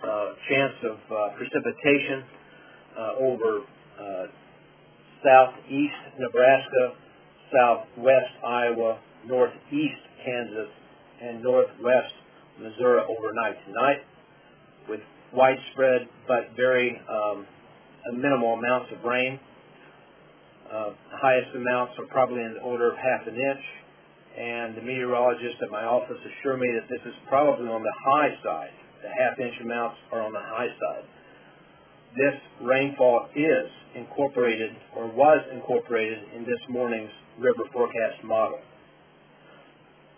a 0.03 0.33
chance 0.47 0.73
of 0.83 0.97
uh, 1.11 1.35
precipitation 1.35 2.23
uh, 2.93 3.11
over 3.19 3.61
uh, 3.99 4.25
southeast 5.23 5.95
Nebraska, 6.19 6.93
southwest 7.51 8.33
Iowa, 8.45 8.99
northeast 9.25 10.01
Kansas, 10.23 10.69
and 11.23 11.41
northwest 11.41 12.13
Missouri 12.59 13.01
overnight 13.01 13.65
tonight 13.65 14.05
with 14.87 15.01
widespread 15.33 16.07
but 16.27 16.55
very 16.55 17.01
um, 17.09 17.47
minimal 18.13 18.53
amounts 18.53 18.91
of 18.93 19.03
rain. 19.03 19.39
Uh, 20.71 20.91
highest 21.09 21.55
amounts 21.55 21.93
are 21.97 22.05
probably 22.07 22.43
in 22.43 22.53
the 22.53 22.59
order 22.59 22.91
of 22.91 22.97
half 22.97 23.25
an 23.25 23.35
inch, 23.35 23.65
and 24.37 24.77
the 24.77 24.85
meteorologist 24.85 25.57
at 25.65 25.71
my 25.73 25.81
office 25.83 26.21
assure 26.21 26.57
me 26.57 26.69
that 26.77 26.85
this 26.89 27.01
is 27.09 27.17
probably 27.27 27.67
on 27.67 27.81
the 27.81 27.95
high 28.05 28.29
side. 28.45 28.73
The 29.01 29.09
half-inch 29.09 29.57
amounts 29.65 29.97
are 30.13 30.21
on 30.21 30.31
the 30.31 30.45
high 30.45 30.69
side. 30.69 31.05
This 32.13 32.37
rainfall 32.61 33.29
is 33.33 33.67
incorporated 33.95 34.77
or 34.95 35.09
was 35.09 35.41
incorporated 35.53 36.19
in 36.35 36.45
this 36.45 36.61
morning's 36.69 37.09
river 37.39 37.65
forecast 37.73 38.23
model. 38.23 38.59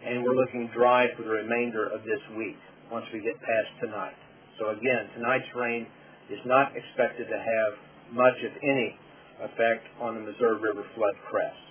And 0.03 0.23
we're 0.23 0.35
looking 0.35 0.69
dry 0.75 1.07
for 1.15 1.23
the 1.23 1.29
remainder 1.43 1.87
of 1.87 2.03
this 2.03 2.19
week 2.37 2.59
once 2.91 3.05
we 3.13 3.19
get 3.19 3.39
past 3.39 3.71
tonight. 3.79 4.15
So 4.59 4.71
again, 4.71 5.07
tonight's 5.15 5.51
rain 5.55 5.87
is 6.29 6.39
not 6.45 6.75
expected 6.75 7.27
to 7.27 7.39
have 7.39 7.71
much, 8.11 8.35
if 8.43 8.53
any, 8.63 8.95
effect 9.43 9.87
on 10.01 10.15
the 10.15 10.21
Missouri 10.21 10.59
River 10.59 10.83
flood 10.95 11.15
crests. 11.31 11.68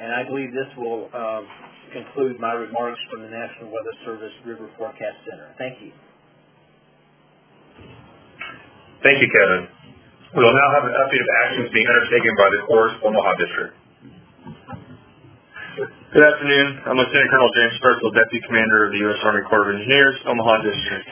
And 0.00 0.16
I 0.16 0.24
believe 0.24 0.48
this 0.56 0.72
will 0.80 1.12
um, 1.12 1.44
conclude 1.92 2.40
my 2.40 2.56
remarks 2.56 2.96
from 3.12 3.20
the 3.20 3.28
National 3.28 3.68
Weather 3.68 3.92
Service 4.08 4.32
River 4.48 4.72
Forecast 4.80 5.20
Center. 5.28 5.52
Thank 5.60 5.76
you. 5.84 5.92
Thank 9.04 9.20
you, 9.20 9.28
Kevin. 9.28 9.68
We 10.32 10.40
will 10.40 10.56
now 10.56 10.68
have 10.72 10.88
an 10.88 10.96
update 10.96 11.20
of 11.20 11.30
actions 11.44 11.68
being 11.76 11.84
undertaken 11.84 12.32
by 12.32 12.48
the 12.48 12.60
Corps 12.64 12.92
Omaha 13.04 13.32
District. 13.44 13.72
Good 16.16 16.24
afternoon. 16.24 16.80
I'm 16.88 16.96
Lieutenant 16.96 17.28
Colonel 17.28 17.52
James 17.52 17.76
Sperzel, 17.84 18.10
Deputy 18.16 18.40
Commander 18.48 18.88
of 18.88 18.96
the 18.96 19.00
U.S. 19.04 19.20
Army 19.20 19.44
Corps 19.52 19.68
of 19.68 19.76
Engineers, 19.76 20.16
Omaha 20.24 20.64
District. 20.64 21.08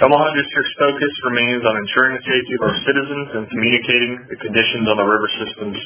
Omaha 0.00 0.32
District's 0.32 0.74
focus 0.80 1.12
remains 1.28 1.60
on 1.60 1.76
ensuring 1.76 2.16
the 2.16 2.24
safety 2.24 2.52
of 2.56 2.62
our 2.72 2.76
citizens 2.88 3.26
and 3.36 3.44
communicating 3.52 4.12
the 4.32 4.38
conditions 4.40 4.88
on 4.88 4.96
the 4.96 5.04
river 5.04 5.28
systems 5.44 5.76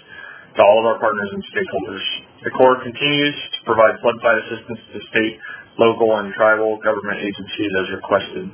to 0.57 0.61
all 0.61 0.85
of 0.85 0.87
our 0.87 0.99
partners 1.01 1.31
and 1.33 1.43
stakeholders. 1.49 2.05
The 2.45 2.53
Corps 2.53 2.85
continues 2.85 3.37
to 3.57 3.59
provide 3.65 3.97
flood 4.05 4.19
fight 4.21 4.37
assistance 4.45 4.81
to 4.93 4.99
state, 5.09 5.37
local, 5.81 6.13
and 6.21 6.29
tribal 6.37 6.77
government 6.85 7.25
agencies 7.25 7.73
as 7.81 7.87
requested. 7.97 8.47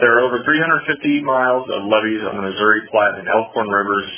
There 0.00 0.12
are 0.16 0.24
over 0.24 0.44
350 0.44 1.24
miles 1.24 1.68
of 1.72 1.88
levees 1.88 2.24
on 2.24 2.36
the 2.36 2.44
Missouri 2.44 2.84
Platte 2.88 3.20
and 3.20 3.28
Elkhorn 3.28 3.68
rivers 3.68 4.08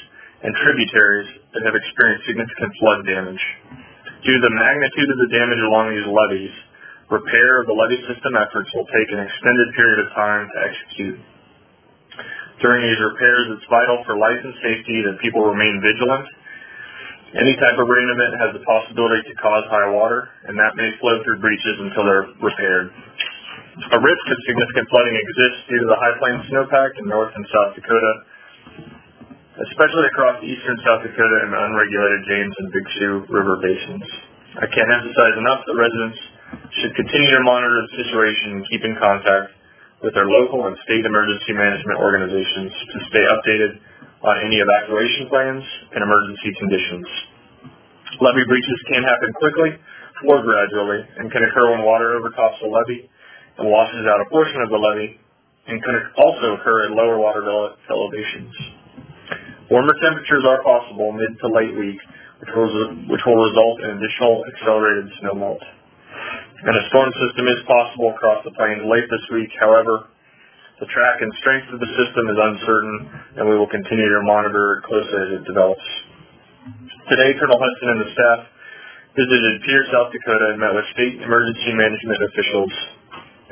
and 0.43 0.51
tributaries 0.59 1.31
that 1.55 1.63
have 1.67 1.75
experienced 1.75 2.27
significant 2.27 2.71
flood 2.83 3.01
damage. 3.07 3.43
Due 4.27 4.39
to 4.39 4.43
the 4.43 4.55
magnitude 4.55 5.11
of 5.11 5.19
the 5.27 5.31
damage 5.35 5.63
along 5.63 5.91
these 5.91 6.07
levees, 6.07 6.55
repair 7.11 7.63
of 7.63 7.67
the 7.67 7.75
levee 7.75 8.03
system 8.11 8.35
efforts 8.39 8.71
will 8.75 8.87
take 8.91 9.11
an 9.15 9.23
extended 9.23 9.69
period 9.75 9.99
of 10.07 10.09
time 10.15 10.47
to 10.51 10.59
execute. 10.67 11.19
During 12.63 12.87
these 12.87 13.03
repairs, 13.03 13.59
it's 13.59 13.67
vital 13.67 14.03
for 14.07 14.15
life 14.19 14.39
and 14.39 14.55
safety 14.63 15.03
that 15.07 15.19
people 15.19 15.43
remain 15.47 15.83
vigilant 15.83 16.27
any 17.33 17.57
type 17.57 17.77
of 17.81 17.89
rain 17.89 18.09
event 18.13 18.33
has 18.45 18.51
the 18.53 18.63
possibility 18.65 19.25
to 19.25 19.35
cause 19.41 19.65
high 19.73 19.89
water, 19.89 20.29
and 20.45 20.53
that 20.61 20.77
may 20.77 20.93
flow 21.01 21.17
through 21.25 21.41
breaches 21.41 21.77
until 21.81 22.05
they're 22.05 22.29
repaired. 22.45 22.93
A 23.73 24.01
risk 24.05 24.25
of 24.29 24.39
significant 24.45 24.85
flooding 24.93 25.17
exists 25.17 25.65
due 25.65 25.81
to 25.81 25.89
the 25.89 25.97
high 25.97 26.17
plains 26.21 26.45
snowpack 26.53 26.93
in 27.01 27.09
North 27.09 27.33
and 27.33 27.45
South 27.49 27.73
Dakota, 27.73 28.13
especially 29.65 30.07
across 30.13 30.45
eastern 30.45 30.77
South 30.85 31.01
Dakota 31.01 31.37
and 31.49 31.57
the 31.57 31.61
unregulated 31.61 32.21
James 32.29 32.55
and 32.61 32.69
Big 32.69 32.87
Sioux 33.01 33.15
River 33.33 33.57
basins. 33.65 34.05
I 34.61 34.69
can't 34.69 34.93
emphasize 34.93 35.37
enough 35.41 35.65
that 35.65 35.77
residents 35.81 36.21
should 36.85 36.93
continue 37.01 37.33
to 37.33 37.45
monitor 37.49 37.81
the 37.89 37.93
situation 37.97 38.61
and 38.61 38.63
keep 38.69 38.85
in 38.85 38.93
contact 39.01 39.57
with 40.05 40.13
their 40.13 40.29
local 40.29 40.69
and 40.69 40.77
state 40.85 41.01
emergency 41.01 41.57
management 41.57 41.97
organizations 41.97 42.77
to 42.93 42.97
stay 43.09 43.25
updated 43.25 43.81
on 44.23 44.35
any 44.47 44.59
evacuation 44.63 45.27
plans 45.27 45.65
and 45.95 46.01
emergency 46.03 46.51
conditions. 46.59 47.07
Levee 48.23 48.47
breaches 48.47 48.81
can 48.87 49.03
happen 49.03 49.31
quickly 49.35 49.71
or 50.31 50.43
gradually 50.47 51.03
and 51.19 51.27
can 51.35 51.43
occur 51.43 51.75
when 51.75 51.83
water 51.83 52.15
overtops 52.15 52.63
the 52.63 52.71
levee 52.71 53.11
and 53.59 53.67
washes 53.67 54.07
out 54.07 54.23
a 54.23 54.27
portion 54.31 54.63
of 54.63 54.71
the 54.71 54.79
levee 54.79 55.19
and 55.67 55.83
can 55.83 55.97
also 56.19 56.55
occur 56.55 56.87
at 56.87 56.91
lower 56.95 57.19
water 57.19 57.43
elevations. 57.91 58.55
Warmer 59.71 59.95
temperatures 59.99 60.45
are 60.47 60.63
possible 60.63 61.11
mid 61.13 61.39
to 61.41 61.49
late 61.51 61.75
week, 61.75 61.99
which 62.41 62.51
will, 62.55 62.71
which 63.11 63.25
will 63.27 63.41
result 63.43 63.81
in 63.83 63.91
additional 63.99 64.45
accelerated 64.55 65.11
snow 65.19 65.35
melt. 65.35 65.63
And 66.63 66.77
a 66.77 66.85
storm 66.95 67.11
system 67.11 67.47
is 67.51 67.59
possible 67.67 68.15
across 68.15 68.45
the 68.45 68.55
plains 68.55 68.87
late 68.87 69.11
this 69.11 69.27
week. 69.35 69.51
However, 69.59 70.12
the 70.83 70.91
track 70.91 71.23
and 71.23 71.31
strength 71.39 71.71
of 71.71 71.79
the 71.79 71.87
system 71.95 72.27
is 72.27 72.35
uncertain, 72.35 72.97
and 73.39 73.47
we 73.47 73.55
will 73.55 73.71
continue 73.71 74.03
to 74.03 74.21
monitor 74.27 74.75
it 74.75 74.81
closely 74.83 75.15
as 75.15 75.31
it 75.39 75.43
develops. 75.47 75.87
Today, 77.07 77.39
Colonel 77.39 77.55
Hudson 77.55 77.89
and 77.95 78.01
the 78.03 78.11
staff 78.11 78.41
visited 79.15 79.63
Pierre, 79.63 79.87
South 79.95 80.11
Dakota, 80.11 80.51
and 80.51 80.59
met 80.59 80.75
with 80.75 80.83
state 80.91 81.23
emergency 81.23 81.71
management 81.79 82.19
officials 82.27 82.75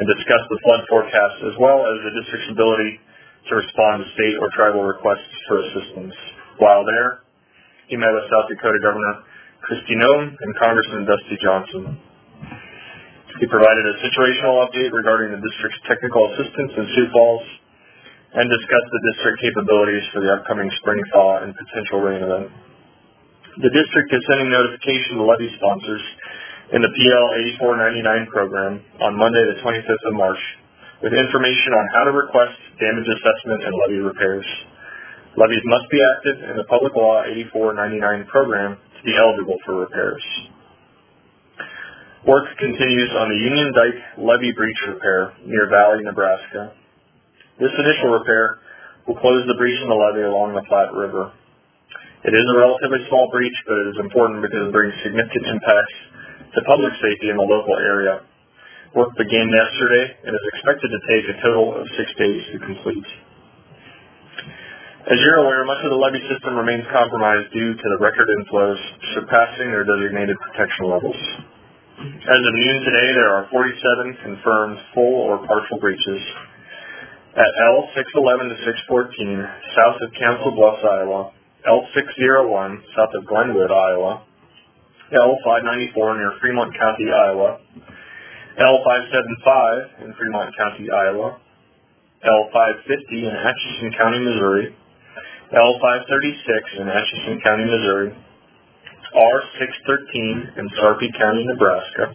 and 0.03 0.11
discussed 0.11 0.49
the 0.51 0.59
flood 0.67 0.83
forecast 0.91 1.39
as 1.47 1.55
well 1.63 1.87
as 1.87 2.03
the 2.03 2.19
district's 2.19 2.51
ability 2.51 2.99
to 3.47 3.63
respond 3.63 4.03
to 4.03 4.07
state 4.19 4.35
or 4.43 4.51
tribal 4.59 4.83
requests 4.83 5.31
for 5.47 5.63
assistance. 5.71 6.17
While 6.59 6.83
there, 6.83 7.23
he 7.87 7.95
met 7.95 8.11
with 8.11 8.27
South 8.27 8.51
Dakota 8.51 8.83
Governor 8.83 9.23
Kristi 9.71 9.95
Noem 9.95 10.35
and 10.35 10.51
Congressman 10.59 11.07
Dusty 11.07 11.39
Johnson. 11.39 12.10
He 13.41 13.49
provided 13.49 13.89
a 13.89 13.97
situational 14.05 14.61
update 14.69 14.93
regarding 14.93 15.33
the 15.33 15.41
district's 15.41 15.81
technical 15.89 16.29
assistance 16.29 16.77
in 16.77 16.85
Sioux 16.93 17.09
Falls 17.09 17.41
and 18.37 18.45
discussed 18.53 18.91
the 18.93 19.03
district 19.09 19.41
capabilities 19.41 20.05
for 20.13 20.21
the 20.21 20.29
upcoming 20.29 20.69
spring 20.77 21.01
thaw 21.09 21.41
and 21.41 21.57
potential 21.57 22.05
rain 22.05 22.21
event. 22.21 22.53
The 23.65 23.73
district 23.73 24.13
is 24.13 24.21
sending 24.29 24.53
notification 24.53 25.17
to 25.17 25.25
levee 25.25 25.57
sponsors 25.57 26.05
in 26.77 26.85
the 26.85 26.93
PL 26.93 27.27
8499 27.65 28.29
program 28.29 28.73
on 29.09 29.17
Monday 29.17 29.41
the 29.43 29.57
25th 29.65 30.05
of 30.05 30.15
March 30.21 30.43
with 31.01 31.17
information 31.17 31.73
on 31.73 31.85
how 31.97 32.05
to 32.05 32.13
request 32.13 32.61
damage 32.77 33.09
assessment 33.09 33.65
and 33.65 33.73
levee 33.73 34.05
repairs. 34.05 34.45
Levees 35.41 35.65
must 35.65 35.89
be 35.89 35.97
active 35.97 36.45
in 36.45 36.61
the 36.61 36.69
Public 36.69 36.93
Law 36.93 37.25
8499 37.25 38.05
program 38.29 38.77
to 38.77 39.01
be 39.01 39.17
eligible 39.17 39.57
for 39.65 39.81
repairs. 39.81 40.21
Work 42.21 42.53
continues 42.61 43.11
on 43.17 43.33
the 43.33 43.41
Union 43.49 43.73
Dike 43.73 44.21
levee 44.21 44.53
breach 44.53 44.77
repair 44.93 45.33
near 45.41 45.73
Valley, 45.73 46.05
Nebraska. 46.05 46.77
This 47.57 47.73
initial 47.73 48.13
repair 48.13 48.61
will 49.09 49.17
close 49.25 49.49
the 49.49 49.57
breach 49.57 49.81
in 49.81 49.89
the 49.89 49.97
levee 49.97 50.29
along 50.29 50.53
the 50.53 50.61
Platte 50.69 50.93
River. 50.93 51.33
It 52.21 52.37
is 52.37 52.45
a 52.53 52.61
relatively 52.61 53.09
small 53.09 53.33
breach, 53.33 53.57
but 53.65 53.73
it 53.73 53.97
is 53.97 53.99
important 54.05 54.45
because 54.45 54.69
it 54.69 54.73
brings 54.77 54.93
significant 55.01 55.49
impacts 55.49 55.97
to 56.61 56.69
public 56.69 56.93
safety 57.01 57.33
in 57.33 57.41
the 57.41 57.49
local 57.49 57.73
area. 57.81 58.21
Work 58.93 59.17
began 59.17 59.49
yesterday 59.49 60.13
and 60.21 60.37
is 60.37 60.47
expected 60.53 60.93
to 60.93 61.01
take 61.09 61.25
a 61.25 61.41
total 61.41 61.73
of 61.73 61.89
six 61.97 62.13
days 62.21 62.45
to 62.53 62.57
complete. 62.61 63.09
As 65.09 65.17
you're 65.25 65.41
aware, 65.41 65.65
much 65.65 65.81
of 65.89 65.89
the 65.89 65.97
levee 65.97 66.21
system 66.29 66.53
remains 66.53 66.85
compromised 66.93 67.49
due 67.57 67.73
to 67.73 67.87
the 67.97 67.99
record 68.05 68.29
inflows 68.29 68.77
surpassing 69.17 69.73
their 69.73 69.89
designated 69.89 70.37
protection 70.37 70.85
levels. 70.85 71.17
As 72.01 72.07
of 72.09 72.55
noon 72.57 72.81
today, 72.81 73.13
there 73.13 73.29
are 73.29 73.45
47 73.53 74.25
confirmed 74.25 74.79
full 74.97 75.21
or 75.21 75.37
partial 75.45 75.77
breaches. 75.85 76.23
At 77.37 77.53
L611 77.77 78.49
to 78.49 78.57
614, 78.89 79.45
south 79.77 80.01
of 80.01 80.09
Council 80.17 80.49
Bluffs, 80.57 80.81
Iowa, 80.81 81.29
L601, 81.69 82.81
south 82.97 83.13
of 83.13 83.29
Glenwood, 83.29 83.69
Iowa, 83.69 84.25
L594 85.13 86.17
near 86.17 86.33
Fremont 86.41 86.73
County, 86.73 87.05
Iowa, 87.13 87.61
L575 88.57 90.01
in 90.01 90.15
Fremont 90.17 90.57
County, 90.57 90.89
Iowa, 90.89 91.37
L550 92.25 93.13
in 93.13 93.35
Atchison 93.37 93.93
County, 94.01 94.25
Missouri, 94.25 94.75
L536 95.53 96.81
in 96.81 96.89
Atchison 96.89 97.41
County, 97.45 97.65
Missouri, 97.69 98.17
R613 99.15 100.59
in 100.59 100.69
Sarpy 100.77 101.11
County, 101.19 101.45
Nebraska, 101.45 102.15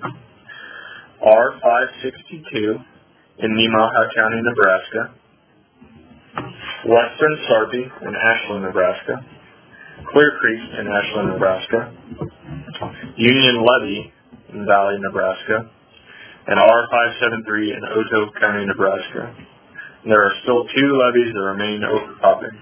R562 1.22 2.86
in 3.40 3.52
Nemaha 3.52 4.16
County, 4.16 4.42
Nebraska, 4.42 5.14
Western 6.88 7.38
Sarpy 7.48 7.84
in 7.84 8.14
Ashland, 8.16 8.64
Nebraska, 8.64 9.26
Clear 10.12 10.32
Creek 10.40 10.62
in 10.80 10.88
Ashland, 10.88 11.30
Nebraska, 11.34 11.94
Union 13.18 13.66
Levee 13.66 14.14
in 14.54 14.66
Valley, 14.66 14.98
Nebraska, 15.00 15.70
and 16.48 16.60
R573 16.60 17.76
in 17.76 17.82
Otoe 17.82 18.40
County, 18.40 18.66
Nebraska. 18.66 19.36
And 20.04 20.12
there 20.12 20.24
are 20.24 20.34
still 20.44 20.64
two 20.64 20.90
levees 20.94 21.34
that 21.34 21.42
remain 21.42 21.84
overtopping. 21.84 22.56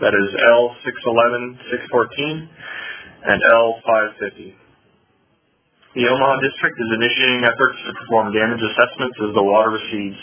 That 0.00 0.14
is 0.14 0.30
L611, 0.30 1.58
614, 1.74 2.48
and 3.24 3.38
L550. 3.42 4.54
The 5.98 6.06
Omaha 6.06 6.38
District 6.38 6.76
is 6.78 6.90
initiating 6.94 7.42
efforts 7.42 7.78
to 7.82 7.90
perform 8.04 8.30
damage 8.30 8.62
assessments 8.62 9.18
as 9.18 9.34
the 9.34 9.42
water 9.42 9.74
recedes 9.74 10.20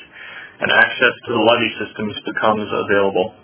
and 0.61 0.71
access 0.71 1.15
to 1.27 1.29
the 1.35 1.43
levee 1.43 1.73
systems 1.83 2.15
becomes 2.23 2.69
available. 2.71 3.35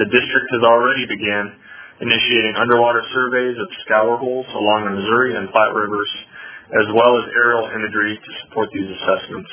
The 0.00 0.08
district 0.08 0.48
has 0.56 0.64
already 0.64 1.04
began 1.04 1.52
initiating 2.00 2.56
underwater 2.56 3.04
surveys 3.12 3.60
of 3.60 3.68
scour 3.84 4.16
holes 4.16 4.48
along 4.56 4.88
the 4.88 4.96
Missouri 4.96 5.36
and 5.36 5.52
Platte 5.52 5.76
rivers, 5.76 6.10
as 6.72 6.88
well 6.96 7.20
as 7.20 7.28
aerial 7.36 7.68
imagery 7.68 8.16
to 8.16 8.30
support 8.46 8.72
these 8.72 8.88
assessments. 8.88 9.52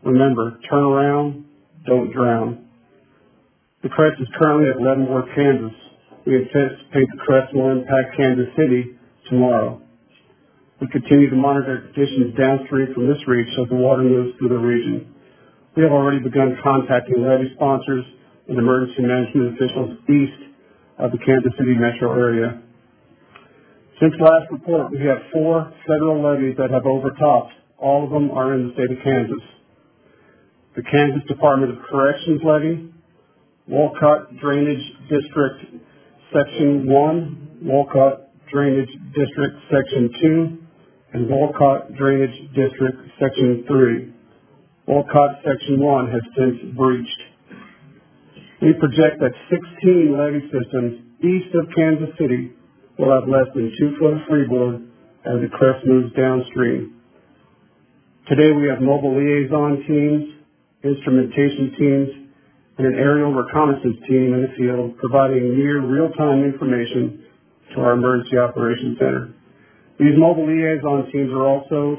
Remember, 0.03 0.59
turn 0.69 0.85
around, 0.85 1.45
don't 1.87 2.13
drown. 2.13 2.67
The 3.83 3.89
crest 3.89 4.21
is 4.21 4.29
currently 4.39 4.71
at 4.71 4.81
Leavenworth, 4.81 5.29
Kansas. 5.35 5.77
We 6.27 6.37
anticipate 6.37 7.09
the 7.13 7.21
crest 7.25 7.55
will 7.55 7.71
impact 7.71 8.17
Kansas 8.17 8.49
City 8.57 8.97
tomorrow. 9.29 9.81
We 10.81 10.89
continue 10.89 11.29
to 11.29 11.37
monitor 11.37 11.93
conditions 11.93 12.37
downstream 12.37 12.95
from 12.95 13.09
this 13.09 13.21
reach 13.27 13.49
as 13.61 13.69
the 13.69 13.77
water 13.77 14.03
moves 14.03 14.37
through 14.39 14.49
the 14.49 14.57
region. 14.57 15.15
We 15.77 15.83
have 15.83 15.93
already 15.93 16.19
begun 16.19 16.57
contacting 16.65 17.21
levee 17.21 17.53
sponsors 17.55 18.05
and 18.49 18.59
emergency 18.59 19.03
management 19.03 19.55
officials 19.55 19.99
east 20.09 20.41
of 20.99 21.13
the 21.13 21.19
Kansas 21.19 21.53
City 21.59 21.77
metro 21.77 22.13
area. 22.17 22.63
Since 24.01 24.15
last 24.19 24.51
report, 24.51 24.93
we 24.93 25.05
have 25.05 25.19
four 25.33 25.73
federal 25.87 26.25
levees 26.25 26.57
that 26.57 26.71
have 26.71 26.87
overtopped. 26.87 27.53
All 27.77 28.05
of 28.05 28.11
them 28.11 28.31
are 28.31 28.55
in 28.55 28.69
the 28.69 28.75
state 28.75 28.91
of 28.91 29.05
Kansas. 29.05 29.45
The 30.77 30.83
Kansas 30.83 31.27
Department 31.27 31.73
of 31.73 31.79
Corrections 31.91 32.41
levee, 32.45 32.93
Wolcott 33.67 34.37
Drainage 34.39 34.85
District 35.11 35.83
Section 36.33 36.87
1, 36.87 37.59
Wolcott 37.63 38.31
Drainage 38.53 38.91
District 39.15 39.57
Section 39.67 40.11
2, 40.23 40.59
and 41.15 41.29
Wolcott 41.29 41.93
Drainage 41.97 42.55
District 42.55 42.99
Section 43.19 43.65
3. 43.67 44.15
Wolcott 44.87 45.43
Section 45.45 45.81
1 45.81 46.11
has 46.11 46.23
since 46.39 46.77
breached. 46.77 47.23
We 48.63 48.73
project 48.75 49.19
that 49.21 49.33
16 49.51 50.15
levee 50.17 50.51
systems 50.55 51.03
east 51.19 51.55
of 51.55 51.67
Kansas 51.75 52.15
City 52.17 52.53
will 52.97 53.13
have 53.13 53.29
less 53.29 53.47
than 53.55 53.73
two 53.77 53.97
foot 53.99 54.15
of 54.15 54.21
freeboard 54.29 54.87
as 55.27 55.41
the 55.43 55.49
crest 55.51 55.85
moves 55.85 56.15
downstream. 56.15 56.95
Today 58.29 58.53
we 58.53 58.69
have 58.69 58.81
mobile 58.81 59.17
liaison 59.17 59.83
teams, 59.89 60.40
instrumentation 60.85 61.75
teams, 61.79 62.09
and 62.79 62.87
an 62.87 62.95
aerial 62.95 63.33
reconnaissance 63.33 63.97
team 64.09 64.33
in 64.33 64.43
the 64.43 64.53
field 64.57 64.97
providing 64.99 65.59
near 65.59 65.81
real-time 65.85 66.45
information 66.45 67.25
to 67.75 67.81
our 67.81 67.93
Emergency 67.93 68.39
Operations 68.39 68.97
Center. 68.99 69.35
These 69.99 70.17
mobile 70.17 70.49
liaison 70.49 71.11
teams 71.13 71.31
are 71.31 71.45
also 71.45 71.97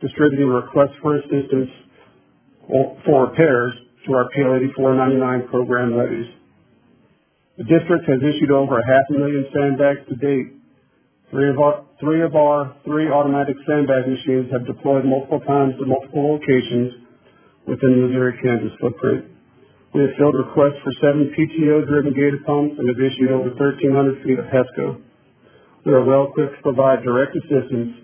distributing 0.00 0.46
requests 0.46 0.94
for 1.02 1.16
assistance 1.16 1.70
for 3.04 3.26
repairs 3.26 3.74
to 4.06 4.14
our 4.14 4.30
PL 4.30 4.62
8499 4.78 5.48
program 5.48 5.98
levees. 5.98 6.30
The 7.58 7.64
district 7.64 8.06
has 8.08 8.22
issued 8.22 8.50
over 8.50 8.78
a 8.78 8.86
half 8.86 9.10
a 9.10 9.12
million 9.12 9.46
sandbags 9.52 10.06
to 10.08 10.14
date 10.16 10.62
Three 11.32 11.48
of 11.48 11.58
our, 11.58 11.86
three 11.98 12.20
of 12.20 12.36
our 12.36 12.76
three 12.84 13.08
automatic 13.08 13.56
sandbag 13.66 14.06
machines 14.06 14.52
have 14.52 14.66
deployed 14.66 15.06
multiple 15.06 15.40
times 15.40 15.72
to 15.80 15.86
multiple 15.86 16.36
locations 16.36 17.01
within 17.66 17.90
the 17.92 18.00
Missouri-Kansas 18.08 18.78
footprint. 18.80 19.26
We 19.94 20.02
have 20.02 20.16
filled 20.16 20.34
requests 20.34 20.80
for 20.82 20.92
seven 21.04 21.34
PTO-driven 21.36 22.14
gator 22.14 22.40
pumps 22.46 22.76
and 22.78 22.88
have 22.88 22.96
issued 22.96 23.30
over 23.30 23.52
thirteen 23.58 23.92
hundred 23.92 24.24
feet 24.24 24.38
of 24.38 24.46
HESCO. 24.48 25.00
We 25.84 25.92
are 25.92 26.04
well 26.04 26.30
equipped 26.30 26.56
to 26.56 26.62
provide 26.62 27.02
direct 27.04 27.36
assistance 27.36 28.02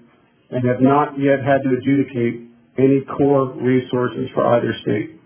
and 0.51 0.65
have 0.69 0.81
not 0.81 1.19
yet 1.19 1.41
had 1.41 1.63
to 1.65 1.71
adjudicate 1.77 2.45
any 2.77 3.01
Corps 3.17 3.57
resources 3.57 4.29
for 4.35 4.47
either 4.55 4.75
state. 4.83 5.19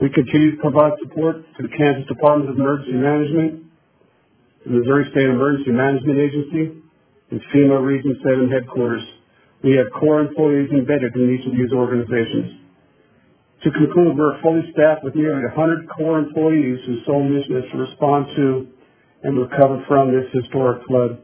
We 0.00 0.08
continue 0.10 0.56
to 0.56 0.62
provide 0.62 0.92
support 1.02 1.36
to 1.56 1.62
the 1.62 1.68
Kansas 1.76 2.08
Department 2.08 2.50
of 2.50 2.56
Emergency 2.56 2.96
Management, 2.96 3.64
the 4.64 4.70
Missouri 4.70 5.08
State 5.12 5.28
Emergency 5.28 5.72
Management 5.72 6.18
Agency, 6.18 6.82
and 7.30 7.40
FEMA 7.54 7.84
Region 7.84 8.18
Seven 8.24 8.50
headquarters. 8.50 9.02
We 9.62 9.76
have 9.76 9.86
Corps 9.92 10.20
employees 10.20 10.70
embedded 10.72 11.14
in 11.14 11.36
each 11.36 11.46
of 11.46 11.52
these 11.52 11.72
organizations. 11.72 12.59
To 13.62 13.70
conclude, 13.70 14.16
we're 14.16 14.40
fully 14.40 14.62
staffed 14.72 15.04
with 15.04 15.14
nearly 15.14 15.42
hundred 15.54 15.88
Corps 15.90 16.18
employees 16.18 16.80
whose 16.86 17.04
sole 17.04 17.22
mission 17.22 17.56
is 17.58 17.64
to 17.72 17.78
respond 17.78 18.26
to 18.36 18.68
and 19.22 19.38
recover 19.38 19.84
from 19.86 20.12
this 20.12 20.24
historic 20.32 20.86
flood. 20.86 21.20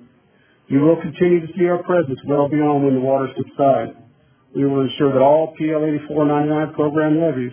You 0.69 0.81
will 0.81 1.01
continue 1.01 1.47
to 1.47 1.53
see 1.57 1.65
our 1.67 1.83
presence 1.83 2.19
well 2.27 2.49
beyond 2.49 2.85
when 2.85 2.95
the 2.95 3.01
waters 3.01 3.31
subside. 3.37 3.97
We 4.55 4.67
will 4.67 4.83
ensure 4.83 5.13
that 5.13 5.23
all 5.23 5.55
PL 5.57 5.85
eighty-four 5.85 6.27
ninety-nine 6.27 6.75
program 6.75 7.21
levees 7.21 7.53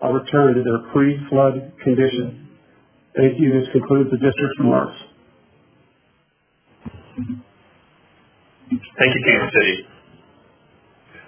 are 0.00 0.12
returned 0.12 0.56
to 0.56 0.62
their 0.64 0.92
pre-flood 0.92 1.72
condition. 1.82 2.48
Thank 3.16 3.40
you. 3.40 3.52
This 3.52 3.68
concludes 3.72 4.10
the 4.10 4.18
district's 4.18 4.58
remarks. 4.58 4.96
Thank 8.98 9.14
you, 9.14 9.22
Kansas 9.26 9.52
City. 9.54 9.86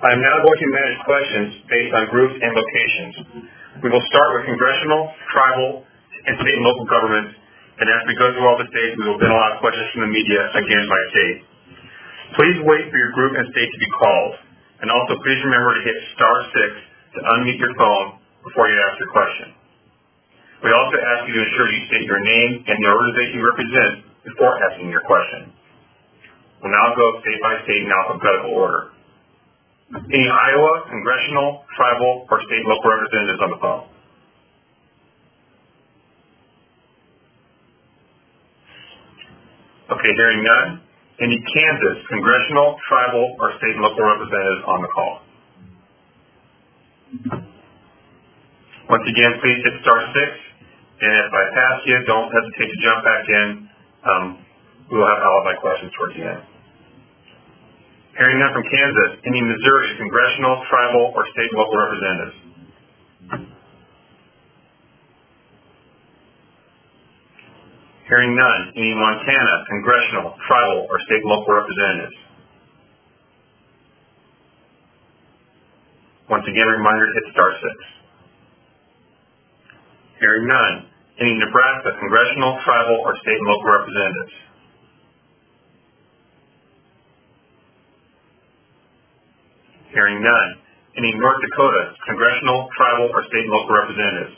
I 0.03 0.11
am 0.11 0.19
now 0.19 0.35
going 0.43 0.59
to 0.59 0.69
manage 0.75 0.99
questions 1.07 1.49
based 1.71 1.95
on 1.95 2.11
groups 2.11 2.35
and 2.35 2.51
locations. 2.51 3.15
We 3.87 3.89
will 3.95 4.03
start 4.11 4.35
with 4.35 4.51
congressional, 4.51 5.15
tribal, 5.31 5.87
and 6.27 6.35
state 6.43 6.59
and 6.59 6.67
local 6.67 6.91
governments, 6.91 7.39
and 7.79 7.87
as 7.87 8.03
we 8.11 8.19
go 8.19 8.35
through 8.35 8.43
all 8.43 8.59
the 8.59 8.67
states, 8.67 8.99
we 8.99 9.07
will 9.07 9.23
then 9.23 9.31
allow 9.31 9.63
questions 9.63 9.87
from 9.95 10.03
the 10.03 10.11
media 10.11 10.43
again 10.59 10.85
by 10.91 11.01
state. 11.15 11.39
Please 12.35 12.59
wait 12.67 12.91
for 12.91 12.99
your 12.99 13.15
group 13.15 13.39
and 13.39 13.47
state 13.55 13.71
to 13.71 13.79
be 13.79 13.91
called, 13.95 14.43
and 14.83 14.91
also 14.91 15.23
please 15.23 15.39
remember 15.47 15.71
to 15.71 15.83
hit 15.87 15.95
star 16.19 16.35
six 16.51 16.71
to 17.15 17.19
unmute 17.39 17.63
your 17.63 17.75
phone 17.79 18.19
before 18.43 18.67
you 18.75 18.77
ask 18.83 18.99
your 18.99 19.13
question. 19.15 19.55
We 20.67 20.75
also 20.75 20.99
ask 20.99 21.31
you 21.31 21.35
to 21.39 21.43
ensure 21.47 21.71
you 21.71 21.81
state 21.87 22.07
your 22.11 22.19
name 22.27 22.59
and 22.59 22.75
the 22.75 22.91
organization 22.91 23.39
you 23.39 23.45
represent 23.55 23.93
before 24.27 24.51
asking 24.67 24.91
your 24.91 25.07
question. 25.07 25.55
We'll 26.59 26.75
now 26.75 26.91
go 26.99 27.23
state 27.23 27.39
by 27.39 27.55
state 27.63 27.87
in 27.87 27.91
alphabetical 27.95 28.51
order. 28.59 28.99
Any 29.93 30.29
Iowa, 30.29 30.73
congressional, 30.89 31.65
tribal, 31.77 32.27
or 32.31 32.41
state 32.49 32.65
local 32.65 32.91
representatives 32.93 33.41
on 33.45 33.51
the 33.53 33.61
phone? 33.61 33.85
Okay, 39.93 40.13
hearing 40.17 40.43
none. 40.45 40.81
Any 41.21 41.39
Kansas, 41.39 41.99
congressional, 42.09 42.77
tribal, 42.89 43.37
or 43.41 43.53
state 43.61 43.77
and 43.77 43.85
local 43.85 44.05
representatives 44.05 44.65
on 44.67 44.79
the 44.83 44.91
call? 44.97 45.15
Once 48.91 49.05
again, 49.09 49.33
please 49.41 49.61
hit 49.65 49.75
star 49.83 50.01
six, 50.13 50.31
and 51.01 51.13
if 51.25 51.33
I 51.33 51.45
pass 51.55 51.77
you, 51.87 51.97
don't 52.07 52.31
hesitate 52.33 52.71
to 52.73 52.79
jump 52.85 53.01
back 53.05 53.25
in. 53.29 53.49
Um, 54.05 54.25
we 54.91 54.99
will 54.99 55.09
have 55.09 55.23
alibi 55.25 55.57
questions 55.61 55.93
towards 55.97 56.15
the 56.17 56.25
end. 56.29 56.43
Hearing 58.13 58.39
none 58.39 58.53
from 58.53 58.65
Kansas, 58.69 59.25
any 59.25 59.41
Missouri, 59.41 59.97
congressional, 59.97 60.61
tribal, 60.69 61.13
or 61.17 61.25
state 61.33 61.49
and 61.49 61.57
local 61.57 61.79
representatives? 61.81 62.37
Hearing 68.09 68.37
none, 68.37 68.63
any 68.77 68.93
Montana, 68.93 69.65
congressional, 69.73 70.37
tribal, 70.45 70.85
or 70.93 71.01
state 71.09 71.25
and 71.25 71.31
local 71.33 71.57
representatives? 71.57 72.19
Once 76.29 76.45
again, 76.45 76.69
reminder 76.69 77.09
to 77.09 77.15
hit 77.17 77.33
star 77.33 77.53
six. 77.65 77.77
Hearing 80.21 80.47
none, 80.49 80.75
any 81.17 81.33
Nebraska, 81.41 81.97
congressional, 81.97 82.61
tribal, 82.65 83.01
or 83.01 83.17
state 83.25 83.41
and 83.41 83.49
local 83.49 83.73
representatives? 83.73 84.52
Hearing 89.93 90.25
none. 90.25 90.51
Any 90.97 91.13
North 91.21 91.41
Dakota 91.41 91.93
congressional, 92.09 92.69
tribal, 92.77 93.09
or 93.13 93.23
state 93.29 93.45
and 93.45 93.53
local 93.53 93.77
representatives? 93.77 94.37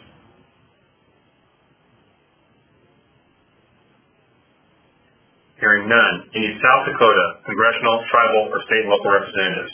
Hearing 5.59 5.89
none. 5.89 6.15
Any 6.35 6.59
South 6.59 6.91
Dakota 6.91 7.27
congressional, 7.47 8.05
tribal, 8.11 8.51
or 8.51 8.59
state 8.67 8.83
and 8.83 8.91
local 8.91 9.11
representatives? 9.15 9.73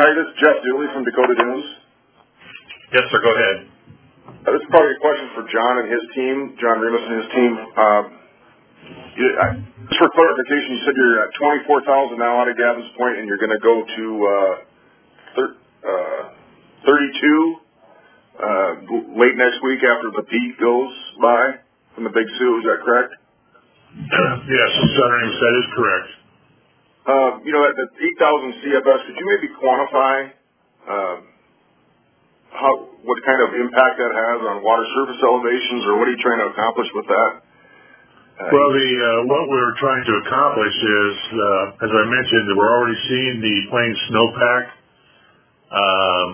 Hi, 0.00 0.08
this 0.16 0.24
is 0.24 0.34
Jeff 0.40 0.56
Dooley 0.64 0.88
from 0.96 1.04
Dakota 1.04 1.34
Dunes. 1.36 1.68
Yes, 2.92 3.04
sir, 3.12 3.20
go 3.20 3.32
ahead. 3.36 3.56
Uh, 4.26 4.50
this 4.56 4.64
is 4.64 4.70
probably 4.72 4.96
a 4.96 5.00
question 5.04 5.28
for 5.36 5.44
John 5.46 5.74
and 5.84 5.88
his 5.92 6.04
team, 6.16 6.36
John 6.56 6.80
Remus 6.80 7.04
and 7.04 7.16
his 7.20 7.28
team. 7.36 7.52
Um, 7.76 8.04
you, 9.14 9.26
I, 9.36 9.46
just 9.90 9.98
for 9.98 10.10
clarification, 10.14 10.78
you 10.78 10.82
said 10.86 10.94
you're 10.94 11.18
at 11.26 11.34
24,000 11.34 12.18
now 12.18 12.40
out 12.40 12.48
of 12.48 12.54
Gavin's 12.56 12.90
Point 12.94 13.18
and 13.18 13.26
you're 13.26 13.42
going 13.42 13.54
to 13.54 13.62
go 13.62 13.76
to 13.82 14.04
uh, 14.22 14.54
thir- 15.34 15.56
uh, 15.82 16.22
32 16.86 17.56
uh, 18.38 18.70
late 19.18 19.36
next 19.36 19.58
week 19.66 19.82
after 19.82 20.08
the 20.14 20.24
peak 20.30 20.54
goes 20.62 20.94
by 21.20 21.58
from 21.94 22.04
the 22.06 22.14
Big 22.14 22.26
Sioux. 22.38 22.62
Is 22.62 22.66
that 22.70 22.80
correct? 22.86 23.12
Yes, 24.50 24.70
Ames, 24.78 25.36
that 25.42 25.54
is 25.58 25.68
correct. 25.74 26.08
Uh, 27.06 27.30
you 27.44 27.52
know, 27.52 27.62
at 27.66 27.74
the 27.74 27.86
8,000 28.22 28.62
CFS, 28.62 29.00
could 29.06 29.16
you 29.18 29.26
maybe 29.26 29.48
quantify 29.58 30.30
um, 30.86 31.18
how 32.50 32.72
what 33.02 33.18
kind 33.24 33.40
of 33.42 33.54
impact 33.56 33.96
that 33.98 34.12
has 34.12 34.38
on 34.46 34.62
water 34.62 34.86
surface 34.94 35.20
elevations, 35.22 35.82
or 35.86 35.98
what 35.98 36.08
are 36.08 36.14
you 36.14 36.22
trying 36.22 36.42
to 36.42 36.50
accomplish 36.52 36.88
with 36.94 37.06
that? 37.08 37.32
Uh, 38.40 38.48
Well, 38.52 38.70
the, 38.72 38.88
uh, 38.96 39.20
what 39.28 39.48
we're 39.52 39.76
trying 39.76 40.04
to 40.04 40.14
accomplish 40.24 40.72
is, 40.72 41.14
uh, 41.36 41.84
as 41.84 41.92
I 41.92 42.04
mentioned, 42.08 42.56
we're 42.56 42.72
already 42.72 42.98
seeing 43.08 43.36
the 43.44 43.56
plain 43.68 43.92
snowpack, 44.08 44.64
um, 45.76 46.30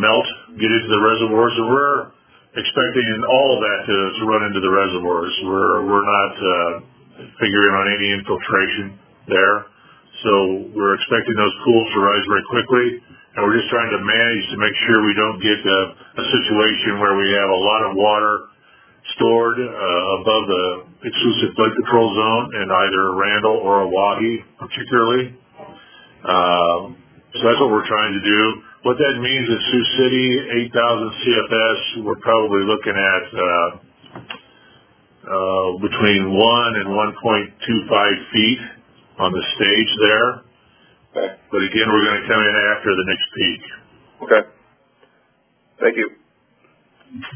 melt, 0.00 0.28
get 0.56 0.70
into 0.72 0.88
the 0.88 1.02
reservoirs, 1.04 1.54
and 1.60 1.68
we're 1.68 2.00
expecting 2.56 3.08
all 3.28 3.48
of 3.52 3.60
that 3.60 3.80
to, 3.84 3.96
to 4.16 4.22
run 4.32 4.42
into 4.48 4.60
the 4.64 4.72
reservoirs. 4.72 5.32
We're, 5.44 5.76
we're 5.92 6.08
not, 6.08 6.32
uh, 6.40 6.72
figuring 7.36 7.74
on 7.76 7.86
any 7.92 8.08
infiltration 8.16 8.96
there. 9.28 9.68
So 10.24 10.72
we're 10.72 10.94
expecting 10.96 11.36
those 11.36 11.54
pools 11.68 11.86
to 11.94 11.98
rise 12.00 12.24
very 12.32 12.44
quickly, 12.48 12.86
and 13.36 13.38
we're 13.44 13.60
just 13.60 13.68
trying 13.68 13.92
to 13.92 14.00
manage 14.00 14.44
to 14.50 14.56
make 14.56 14.76
sure 14.88 15.04
we 15.04 15.14
don't 15.14 15.38
get 15.38 15.60
a, 15.62 15.80
a 16.16 16.24
situation 16.32 16.96
where 16.96 17.14
we 17.14 17.28
have 17.36 17.50
a 17.52 17.60
lot 17.60 17.80
of 17.86 17.92
water 17.94 18.34
stored 19.16 19.58
uh, 19.60 20.20
above 20.20 20.44
the 20.48 20.64
exclusive 21.04 21.54
flood 21.56 21.72
control 21.76 22.08
zone 22.14 22.46
in 22.62 22.66
either 22.70 23.14
Randall 23.14 23.58
or 23.62 23.86
Oahe, 23.86 24.44
particularly. 24.58 25.36
Um, 26.24 26.96
so 27.34 27.40
that's 27.46 27.60
what 27.60 27.70
we're 27.70 27.86
trying 27.86 28.12
to 28.14 28.24
do. 28.24 28.40
What 28.82 28.96
that 28.98 29.14
means 29.20 29.46
is 29.48 29.58
Sioux 29.70 29.86
City, 29.98 30.26
8,000 30.70 31.10
CFS, 31.22 32.04
we're 32.04 32.20
probably 32.22 32.62
looking 32.64 32.94
at 32.96 33.24
uh, 33.34 33.68
uh, 35.28 35.68
between 35.82 36.32
1 36.32 36.76
and 36.76 36.88
1.25 36.88 38.32
feet 38.32 38.60
on 39.18 39.32
the 39.32 39.44
stage 39.56 39.92
there. 40.00 40.30
okay. 41.16 41.34
But 41.50 41.62
again, 41.62 41.86
we're 41.90 42.04
going 42.04 42.22
to 42.22 42.28
come 42.28 42.40
in 42.40 42.54
after 42.76 42.90
the 42.94 43.04
next 43.06 43.26
peak. 43.36 43.60
Okay. 44.22 44.42
Thank 45.80 45.96
you. 45.96 46.10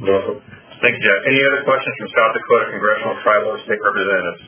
Welcome. 0.00 0.42
Thank 0.82 0.98
you, 0.98 1.02
Jeff. 1.06 1.20
Any 1.30 1.40
other 1.46 1.62
questions 1.62 1.94
from 1.94 2.10
South 2.10 2.34
Dakota 2.34 2.74
congressional, 2.74 3.14
tribal, 3.22 3.54
or 3.54 3.58
state 3.62 3.78
representatives? 3.78 4.42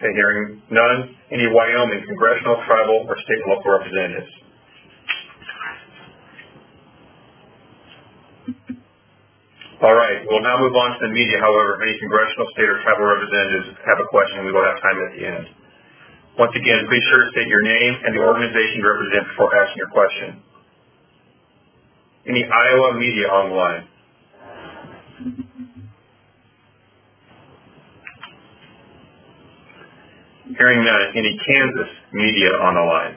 Okay, 0.00 0.12
hearing 0.16 0.64
none. 0.72 1.12
Any 1.28 1.52
Wyoming 1.52 2.00
congressional, 2.08 2.56
tribal, 2.64 3.04
or 3.04 3.16
state 3.28 3.44
local 3.44 3.76
representatives? 3.76 4.32
All 9.84 9.92
right, 9.96 10.24
we'll 10.24 10.44
now 10.44 10.56
move 10.60 10.72
on 10.76 10.96
to 10.96 11.00
the 11.08 11.12
media. 11.12 11.36
However, 11.40 11.76
if 11.76 11.80
any 11.84 11.96
congressional, 12.00 12.48
state, 12.56 12.68
or 12.68 12.80
tribal 12.80 13.04
representatives 13.04 13.68
have 13.84 14.00
a 14.00 14.08
question, 14.08 14.48
we 14.48 14.52
will 14.56 14.64
have 14.64 14.80
time 14.80 14.96
at 14.96 15.10
the 15.12 15.22
end. 15.28 15.44
Once 16.40 16.56
again, 16.56 16.88
please 16.88 17.04
sure 17.12 17.20
to 17.20 17.28
state 17.36 17.48
your 17.48 17.64
name 17.68 17.92
and 18.08 18.16
the 18.16 18.22
organization 18.24 18.80
you 18.80 18.84
represent 18.88 19.28
before 19.28 19.52
asking 19.52 19.76
your 19.76 19.92
question 19.92 20.28
any 22.30 22.44
Iowa 22.46 22.94
media 22.94 23.26
online. 23.26 23.88
Hearing 30.56 30.84
none, 30.84 31.02
any 31.16 31.38
Kansas 31.46 31.90
media 32.12 32.50
on 32.62 32.74
the 32.74 32.86
line? 32.86 33.16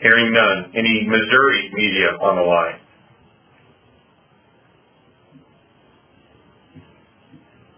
Hearing 0.00 0.32
none, 0.32 0.72
any 0.74 1.06
Missouri 1.06 1.70
media 1.74 2.08
on 2.18 2.36
the 2.36 2.42
line? 2.42 2.80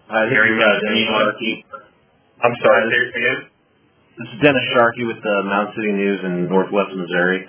Uh, 0.09 0.29
Hearing 0.29 0.57
none, 0.57 0.79
any... 0.89 1.65
I'm 2.43 2.53
sorry, 2.61 2.91
say 2.91 3.19
it 3.19 3.21
again. 3.21 3.54
This 4.15 4.31
is 4.31 4.39
Dennis 4.39 4.63
Sharkey 4.71 5.03
with 5.03 5.19
the 5.19 5.43
Mound 5.43 5.75
City 5.75 5.91
News 5.91 6.23
in 6.23 6.47
Northwest 6.47 6.95
Missouri. 6.95 7.43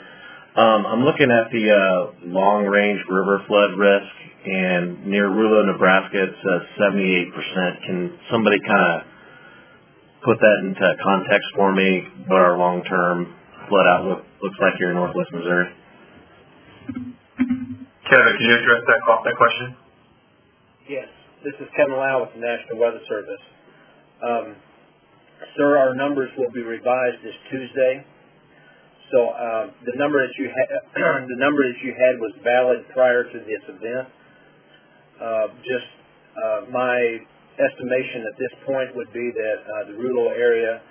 Um, 0.59 0.83
I'm 0.83 1.03
looking 1.07 1.31
at 1.31 1.47
the 1.55 1.63
uh, 1.71 2.27
long-range 2.27 3.07
river 3.07 3.39
flood 3.47 3.79
risk, 3.79 4.11
and 4.51 5.07
near 5.07 5.31
Rulo, 5.31 5.63
Nebraska, 5.63 6.27
it 6.27 6.35
says 6.43 6.63
78%. 6.75 7.87
Can 7.87 8.19
somebody 8.35 8.59
kind 8.67 8.83
of 8.83 9.07
put 10.27 10.43
that 10.43 10.59
into 10.67 10.83
context 11.07 11.47
for 11.55 11.71
me? 11.71 12.03
What 12.27 12.43
our 12.43 12.59
long-term 12.59 13.33
flood 13.71 13.87
outlook 13.87 14.27
looks 14.43 14.59
like 14.59 14.75
here 14.83 14.91
in 14.91 14.97
Northwest 14.99 15.31
Missouri? 15.31 15.71
Kevin, 18.11 18.33
can 18.35 18.43
you 18.43 18.57
address 18.59 18.83
that, 18.91 19.01
que- 19.07 19.23
that 19.23 19.37
question? 19.39 19.77
Yes, 20.91 21.07
this 21.47 21.55
is 21.63 21.71
Kevin 21.79 21.95
Lau 21.95 22.27
with 22.27 22.35
the 22.35 22.43
National 22.43 22.83
Weather 22.83 23.07
Service. 23.07 23.45
Um, 24.19 24.57
sir, 25.57 25.77
our 25.79 25.95
numbers 25.95 26.31
will 26.39 26.51
be 26.53 26.63
revised 26.63 27.21
this 27.23 27.37
Tuesday. 27.51 28.05
So, 29.13 29.31
uh, 29.31 29.71
the 29.87 29.95
number 29.97 30.19
that 30.19 30.35
you 30.39 30.51
had, 30.51 30.69
the 31.31 31.39
number 31.39 31.63
that 31.63 31.79
you 31.85 31.95
had 31.95 32.19
was 32.19 32.33
valid 32.43 32.89
prior 32.93 33.25
to 33.25 33.39
this 33.45 33.63
event. 33.69 34.09
Uh, 35.21 35.47
just, 35.63 35.89
uh, 36.37 36.61
my 36.73 36.99
estimation 37.57 38.27
at 38.27 38.37
this 38.37 38.53
point 38.67 38.93
would 38.97 39.13
be 39.13 39.31
that, 39.33 39.59
uh, 39.65 39.83
the 39.93 39.97
Rulo 39.97 40.35
area, 40.37 40.83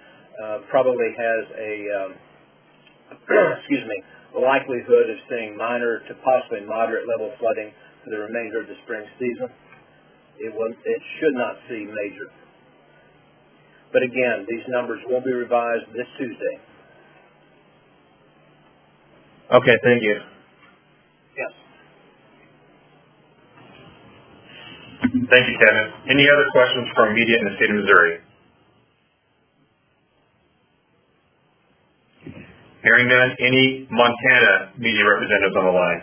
uh, 0.42 0.60
probably 0.70 1.12
has 1.14 1.44
a, 1.60 1.74
um, 2.00 2.12
excuse 3.60 3.86
me, 3.86 3.98
likelihood 4.34 5.10
of 5.10 5.18
seeing 5.30 5.56
minor 5.56 6.00
to 6.08 6.14
possibly 6.24 6.62
moderate 6.66 7.08
level 7.08 7.32
flooding 7.40 7.72
for 8.04 8.10
the 8.12 8.20
remainder 8.20 8.62
of 8.62 8.68
the 8.68 8.76
spring 8.84 9.06
season. 9.20 9.50
It 10.40 10.52
will, 10.52 10.72
it 10.72 11.02
should 11.20 11.36
not 11.36 11.56
see 11.70 11.88
major. 11.88 12.28
But 13.96 14.04
again, 14.04 14.46
these 14.50 14.68
numbers 14.68 15.00
will 15.08 15.22
be 15.24 15.32
revised 15.32 15.88
this 15.96 16.04
Tuesday. 16.20 16.60
Okay, 19.56 19.78
thank 19.88 20.04
you. 20.04 20.20
Yes. 21.40 21.52
Thank 25.32 25.48
you, 25.48 25.56
Kevin. 25.64 25.94
Any 26.12 26.28
other 26.28 26.44
questions 26.52 26.90
from 26.94 27.16
media 27.16 27.40
in 27.40 27.46
the 27.46 27.56
state 27.56 27.70
of 27.70 27.78
Missouri? 27.78 28.20
Hearing 32.84 33.08
none, 33.08 33.32
any 33.40 33.88
Montana 33.90 34.74
media 34.78 35.08
representatives 35.08 35.56
on 35.56 35.66
the 35.66 35.72
line? 35.72 36.02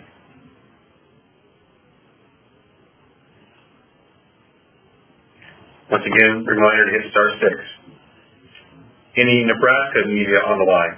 Once 5.91 6.03
again, 6.09 6.43
reminder 6.43 6.89
to 6.89 6.91
hit 6.91 7.11
star 7.11 7.29
six. 7.37 7.82
Any 9.15 9.45
Nebraska 9.45 10.07
media 10.07 10.39
on 10.41 10.57
the 10.57 10.65
line? 10.65 10.97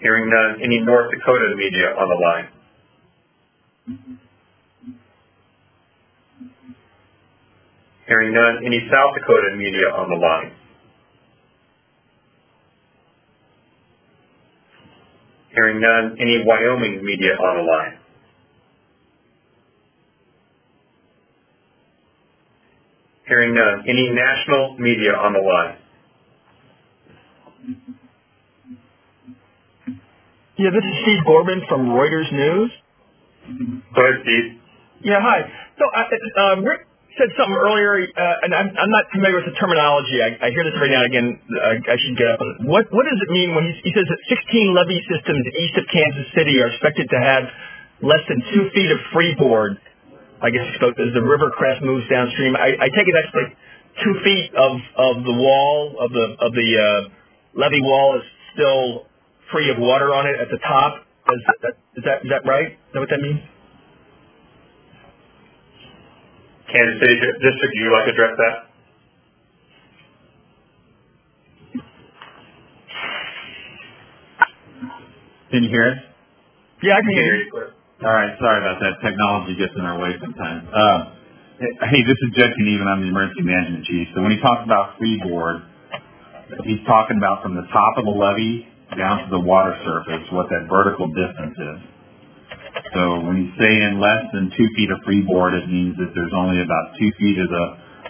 Hearing 0.00 0.30
none, 0.30 0.62
any 0.62 0.80
North 0.80 1.10
Dakota 1.10 1.54
media 1.56 1.92
on 1.98 2.08
the 2.08 2.14
line? 2.14 2.48
Hearing 8.06 8.32
none, 8.32 8.64
any 8.64 8.88
South 8.90 9.14
Dakota 9.14 9.56
media 9.56 9.90
on 9.92 10.08
the 10.08 10.16
line? 10.16 10.52
Hearing 15.54 15.80
none, 15.80 16.16
any 16.18 16.42
Wyoming 16.46 17.04
media 17.04 17.34
on 17.34 17.56
the 17.58 17.62
line? 17.62 17.99
Hearing 23.30 23.54
none, 23.54 23.86
any 23.86 24.10
national 24.10 24.74
media 24.82 25.14
on 25.14 25.30
the 25.30 25.38
line? 25.38 25.78
Yeah, 30.58 30.74
this 30.74 30.82
is 30.82 30.94
Steve 31.06 31.22
Corbin 31.22 31.62
from 31.70 31.94
Reuters 31.94 32.26
News. 32.34 32.74
Go 33.94 34.02
ahead, 34.02 34.18
Steve. 34.26 34.58
Yeah, 35.06 35.22
hi. 35.22 35.46
So, 35.78 35.86
I, 35.94 36.10
um, 36.42 36.66
Rick 36.66 36.90
said 37.22 37.30
something 37.38 37.54
earlier, 37.54 38.02
uh, 38.02 38.42
and 38.42 38.50
I'm, 38.50 38.74
I'm 38.74 38.90
not 38.90 39.06
familiar 39.14 39.38
with 39.38 39.46
the 39.46 39.54
terminology. 39.62 40.18
I, 40.18 40.34
I 40.34 40.50
hear 40.50 40.66
this 40.66 40.74
every 40.74 40.90
now 40.90 41.06
and 41.06 41.14
again. 41.14 41.28
I, 41.54 41.78
I 41.86 41.96
should 42.02 42.18
get 42.18 42.34
up. 42.34 42.42
What 42.66 42.90
What 42.90 43.06
does 43.06 43.20
it 43.22 43.30
mean 43.30 43.54
when 43.54 43.62
he, 43.70 43.78
he 43.86 43.90
says 43.94 44.10
that 44.10 44.20
16 44.26 44.74
levee 44.74 45.06
systems 45.06 45.46
east 45.54 45.78
of 45.78 45.86
Kansas 45.86 46.26
City 46.34 46.58
are 46.58 46.74
expected 46.74 47.06
to 47.14 47.18
have 47.22 47.46
less 48.02 48.26
than 48.26 48.42
two 48.50 48.74
feet 48.74 48.90
of 48.90 48.98
freeboard? 49.14 49.78
I 50.42 50.50
guess 50.50 50.64
he 50.72 50.74
spoke 50.76 50.96
as 50.98 51.12
the 51.12 51.22
river 51.22 51.50
crest 51.52 51.82
moves 51.82 52.08
downstream. 52.08 52.56
I, 52.56 52.76
I 52.80 52.88
take 52.88 53.06
it 53.08 53.14
that's 53.14 53.34
like 53.36 53.52
two 54.04 54.14
feet 54.24 54.50
of 54.56 54.72
of 54.96 55.14
the 55.24 55.36
wall 55.36 55.96
of 56.00 56.10
the 56.12 56.26
of 56.40 56.52
the 56.52 56.68
uh, 56.80 57.00
levee 57.60 57.82
wall 57.82 58.16
is 58.16 58.24
still 58.54 59.06
free 59.52 59.70
of 59.70 59.78
water 59.78 60.14
on 60.14 60.26
it 60.26 60.40
at 60.40 60.48
the 60.48 60.58
top. 60.64 61.04
Is 61.30 61.42
that 61.46 61.72
is 61.96 62.04
that, 62.04 62.18
is 62.24 62.30
that 62.30 62.42
right? 62.48 62.72
Is 62.72 62.92
that 62.94 63.00
what 63.00 63.10
that 63.10 63.20
means? 63.20 63.40
Kansas 66.72 67.00
City 67.02 67.16
District, 67.16 67.72
do 67.74 67.80
you 67.82 67.92
like 67.92 68.06
to 68.06 68.12
address 68.12 68.34
that? 68.38 68.54
Can 75.50 75.64
you 75.64 75.70
hear 75.70 75.90
us? 75.90 75.98
Yeah, 76.82 76.94
I 76.94 77.00
can 77.00 77.10
hear 77.10 77.36
you. 77.36 77.79
All 78.00 78.08
right, 78.08 78.32
sorry 78.40 78.64
about 78.64 78.80
that. 78.80 78.96
Technology 79.04 79.60
gets 79.60 79.76
in 79.76 79.84
our 79.84 80.00
way 80.00 80.16
sometimes. 80.24 80.64
Uh, 80.72 80.98
hey, 81.60 82.00
this 82.08 82.16
is 82.16 82.28
Jed 82.32 82.56
Knieven. 82.56 82.88
I'm 82.88 83.04
the 83.04 83.12
emergency 83.12 83.44
management 83.44 83.84
chief. 83.84 84.08
So 84.16 84.24
when 84.24 84.32
he 84.32 84.40
talks 84.40 84.64
about 84.64 84.96
freeboard, 84.96 85.60
he's 86.64 86.80
talking 86.88 87.20
about 87.20 87.44
from 87.44 87.60
the 87.60 87.68
top 87.68 88.00
of 88.00 88.08
the 88.08 88.16
levee 88.16 88.64
down 88.96 89.28
to 89.28 89.28
the 89.28 89.44
water 89.44 89.76
surface, 89.84 90.24
what 90.32 90.48
that 90.48 90.64
vertical 90.64 91.12
distance 91.12 91.56
is. 91.60 91.78
So 92.96 93.20
when 93.20 93.36
he's 93.44 93.54
saying 93.60 94.00
less 94.00 94.32
than 94.32 94.48
two 94.56 94.68
feet 94.80 94.88
of 94.88 95.04
freeboard, 95.04 95.52
it 95.60 95.68
means 95.68 95.92
that 96.00 96.16
there's 96.16 96.32
only 96.32 96.64
about 96.64 96.96
two 96.96 97.12
feet 97.20 97.36
of 97.36 97.52
the 97.52 97.66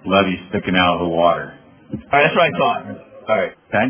levee 0.07 0.39
sticking 0.55 0.79
out 0.79 1.03
of 1.03 1.11
the 1.11 1.11
water. 1.11 1.51
All 1.51 1.99
right, 2.15 2.31
that's 2.31 2.37
what 2.39 2.47
I 2.47 2.53
thought. 2.55 2.81
All 3.27 3.37
right. 3.43 3.53
Okay? 3.75 3.87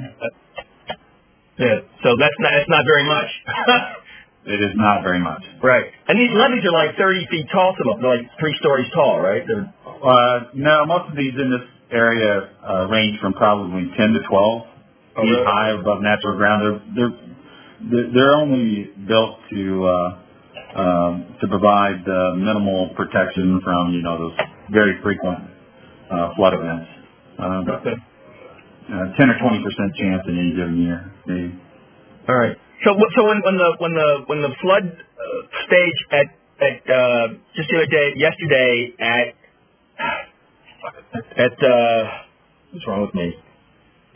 Yeah. 1.60 1.84
So 2.00 2.16
that's 2.16 2.38
not 2.40 2.56
that's 2.56 2.72
not 2.72 2.88
very 2.88 3.04
much. 3.04 3.28
It 4.46 4.60
is 4.60 4.72
not 4.74 5.02
very 5.04 5.20
much. 5.20 5.44
right. 5.62 5.84
And 6.08 6.18
these 6.18 6.32
levees 6.32 6.64
are 6.64 6.72
like 6.72 6.96
30 6.96 7.26
feet 7.30 7.46
tall. 7.52 7.76
Some 7.76 7.88
of 7.92 8.00
them, 8.00 8.02
they're 8.02 8.16
like 8.24 8.26
three 8.40 8.56
stories 8.60 8.88
tall, 8.94 9.20
right? 9.20 9.44
They're, 9.46 9.68
Uh, 9.84 10.48
no, 10.54 10.86
most 10.86 11.10
of 11.10 11.16
these 11.16 11.34
in 11.36 11.50
this 11.50 11.66
area 11.92 12.48
uh, 12.64 12.86
range 12.88 13.20
from 13.20 13.34
probably 13.34 13.84
10 13.96 14.12
to 14.14 14.20
12 14.28 14.66
Oh, 15.16 15.22
feet 15.22 15.28
really? 15.28 15.44
high 15.44 15.70
above 15.76 16.00
natural 16.02 16.36
ground. 16.38 16.62
They're 16.64 16.80
they're 16.96 17.14
they're- 17.90 18.12
only 18.32 18.84
built 19.06 19.38
to 19.50 19.84
uh, 19.84 20.80
um, 20.80 21.36
to 21.40 21.48
provide 21.48 22.00
uh, 22.08 22.34
minimal 22.36 22.90
protection 22.96 23.60
from 23.64 23.92
you 23.92 24.02
know 24.02 24.16
those 24.18 24.38
very 24.70 24.96
frequent 25.02 25.50
uh, 26.10 26.30
flood 26.36 26.54
events. 26.54 26.86
Um, 27.38 27.68
okay. 27.68 27.96
uh, 28.88 29.16
10 29.18 29.30
or 29.30 29.38
20 29.38 29.64
percent 29.64 29.90
chance 29.98 30.22
in 30.28 30.38
any 30.38 30.54
given 30.56 30.80
year. 30.80 31.12
Maybe. 31.26 31.58
All 32.28 32.36
right. 32.36 32.56
So 32.84 32.96
so 33.16 33.24
when, 33.26 33.40
when 33.42 33.56
the 33.56 33.76
when 33.78 33.92
the 33.94 34.08
when 34.26 34.42
the 34.42 34.52
flood 34.62 34.84
uh, 34.84 35.66
stage 35.66 35.98
at 36.10 36.26
at 36.60 36.90
uh, 36.90 37.28
just 37.56 37.68
the 37.70 37.76
other 37.76 37.86
day 37.86 38.12
yesterday 38.16 38.94
at 38.98 39.26
at 41.36 41.56
uh, 41.64 42.04
what's 42.72 42.86
wrong 42.86 43.02
with 43.02 43.14
me 43.14 43.34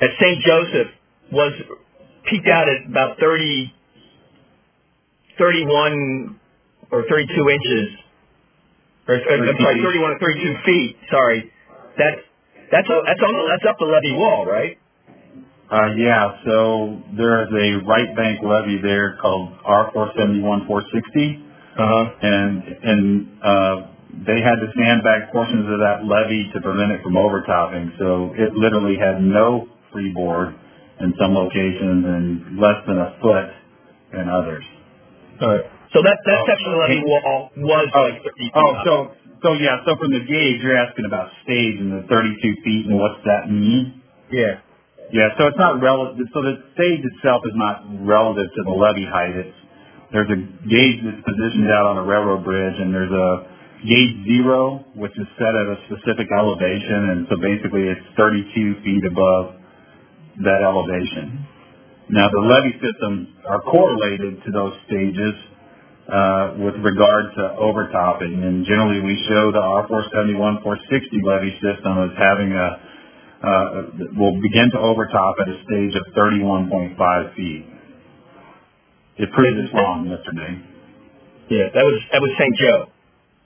at 0.00 0.10
St. 0.20 0.38
Joseph 0.44 0.90
was 1.32 1.52
peaked 2.28 2.48
out 2.48 2.68
at 2.68 2.88
about 2.88 3.18
30, 3.20 3.72
31 5.38 6.40
or 6.90 7.04
32 7.08 7.50
inches. 7.50 7.88
Or, 9.06 9.16
I'm 9.16 9.56
sorry, 9.60 9.82
31 9.82 10.10
or 10.12 10.18
32 10.18 10.54
feet. 10.64 10.96
Sorry. 11.10 11.52
That's 11.98 12.20
that's 12.72 12.88
that's 12.88 13.20
on 13.20 13.34
that's 13.50 13.66
up 13.68 13.76
the 13.78 13.84
levee 13.84 14.16
wall, 14.16 14.46
right? 14.46 14.78
Uh, 15.70 15.88
yeah, 15.96 16.36
so 16.44 17.00
there 17.16 17.42
is 17.42 17.48
a 17.50 17.84
right 17.88 18.14
bank 18.16 18.40
levee 18.44 18.80
there 18.82 19.16
called 19.20 19.52
R471 19.64 20.66
460. 20.66 21.40
Uh 21.74 21.82
huh. 21.82 22.04
and 22.22 22.62
and 22.86 23.02
uh, 23.42 23.76
they 24.28 24.38
had 24.38 24.62
to 24.62 24.68
sandbag 24.78 25.32
portions 25.34 25.66
of 25.66 25.78
that 25.82 26.06
levee 26.06 26.46
to 26.54 26.60
prevent 26.62 26.92
it 26.92 27.02
from 27.02 27.16
overtopping. 27.16 27.90
So 27.98 28.30
it 28.38 28.54
literally 28.54 28.94
had 28.94 29.18
no 29.20 29.66
freeboard 29.90 30.54
in 31.00 31.10
some 31.18 31.34
locations 31.34 32.04
and 32.06 32.60
less 32.60 32.78
than 32.86 32.98
a 33.02 33.18
foot 33.18 33.50
in 34.14 34.28
others. 34.30 34.62
All 35.42 35.48
right. 35.50 35.66
So 35.90 36.02
that, 36.02 36.18
that 36.26 36.38
Oh, 36.38 36.46
section 36.46 36.70
of 36.70 36.78
the 36.78 36.94
levee 36.94 37.02
wall 37.06 37.50
was 37.56 37.88
Oh, 37.94 38.02
like 38.06 38.22
30 38.22 38.30
feet 38.38 38.52
Oh, 38.54 38.70
high. 38.74 38.84
so, 38.86 38.94
so 39.42 39.48
yeah, 39.58 39.82
so 39.86 39.96
from 39.98 40.12
the 40.14 40.22
gauge, 40.22 40.62
you're 40.62 40.78
asking 40.78 41.06
about 41.06 41.30
stage 41.42 41.80
and 41.82 41.90
the 41.90 42.06
thirty-two 42.06 42.54
feet 42.62 42.86
and 42.86 42.94
what's 43.00 43.18
that 43.26 43.50
mean? 43.50 43.98
Yeah. 44.30 44.62
Yeah, 45.12 45.28
so 45.38 45.46
it's 45.46 45.58
not 45.58 45.82
relative, 45.82 46.26
so 46.32 46.42
the 46.42 46.56
stage 46.74 47.04
itself 47.04 47.44
is 47.44 47.54
not 47.54 47.84
relative 48.02 48.48
to 48.56 48.60
the 48.64 48.72
levee 48.72 49.06
height. 49.06 49.36
It's, 49.36 49.58
there's 50.12 50.30
a 50.30 50.38
gauge 50.38 50.98
that's 51.04 51.22
positioned 51.26 51.68
out 51.70 51.86
on 51.86 51.98
a 51.98 52.04
railroad 52.06 52.44
bridge 52.44 52.78
and 52.78 52.94
there's 52.94 53.12
a 53.12 53.30
gauge 53.84 54.16
zero, 54.24 54.84
which 54.94 55.12
is 55.18 55.26
set 55.36 55.52
at 55.52 55.66
a 55.66 55.76
specific 55.90 56.28
elevation 56.32 57.10
and 57.12 57.26
so 57.28 57.36
basically 57.36 57.84
it's 57.84 58.06
thirty-two 58.16 58.80
feet 58.80 59.04
above 59.04 59.60
that 60.42 60.62
elevation. 60.62 61.46
Now, 62.10 62.28
the 62.30 62.42
levee 62.42 62.78
systems 62.80 63.28
are 63.48 63.60
correlated 63.62 64.42
to 64.44 64.50
those 64.52 64.74
stages, 64.86 65.34
uh, 66.04 66.60
with 66.60 66.76
regard 66.84 67.32
to 67.36 67.42
overtopping 67.56 68.44
and 68.44 68.64
generally 68.66 69.00
we 69.00 69.16
show 69.28 69.52
the 69.52 69.60
R 69.60 69.88
four 69.88 70.04
seventy-one, 70.12 70.60
four 70.62 70.76
sixty 70.90 71.20
levee 71.24 71.56
system 71.64 71.96
as 72.08 72.12
having 72.16 72.52
a, 72.52 72.68
uh, 73.44 73.82
will 74.16 74.40
begin 74.40 74.70
to 74.72 74.78
overtop 74.78 75.36
at 75.40 75.48
a 75.48 75.56
stage 75.68 75.94
of 75.94 76.04
31.5 76.16 77.36
feet. 77.36 77.66
It 79.16 79.30
proved 79.32 79.58
us 79.60 79.70
wrong 79.74 80.08
yesterday. 80.08 80.58
Yeah, 81.50 81.68
that 81.74 81.84
was, 81.84 82.00
that 82.12 82.20
was 82.20 82.32
St. 82.40 82.56
Joe. 82.56 82.88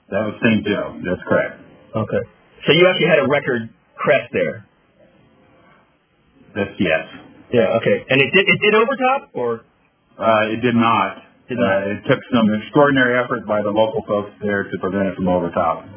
That 0.09 0.23
was 0.25 0.35
St. 0.41 0.65
Joe. 0.65 0.97
That's 1.03 1.21
correct. 1.27 1.61
Okay. 1.95 2.23
So 2.65 2.73
you 2.73 2.87
actually 2.87 3.07
had 3.07 3.19
a 3.19 3.27
record 3.27 3.69
crest 3.95 4.31
there. 4.33 4.65
That's 6.55 6.73
yes. 6.79 7.05
Yeah, 7.53 7.77
okay. 7.81 8.05
And 8.09 8.21
it 8.21 8.31
did, 8.33 8.45
it 8.47 8.59
did 8.61 8.73
overtop 8.75 9.29
or? 9.33 9.61
Uh, 10.17 10.53
it 10.53 10.61
did 10.61 10.75
not. 10.75 11.17
Did 11.47 11.57
not. 11.57 11.83
Uh, 11.83 11.91
it 11.93 12.01
took 12.09 12.19
some 12.33 12.49
extraordinary 12.61 13.17
effort 13.17 13.45
by 13.47 13.61
the 13.61 13.69
local 13.69 14.03
folks 14.07 14.31
there 14.41 14.63
to 14.63 14.75
prevent 14.79 15.07
it 15.07 15.15
from 15.15 15.27
overtopping. 15.27 15.91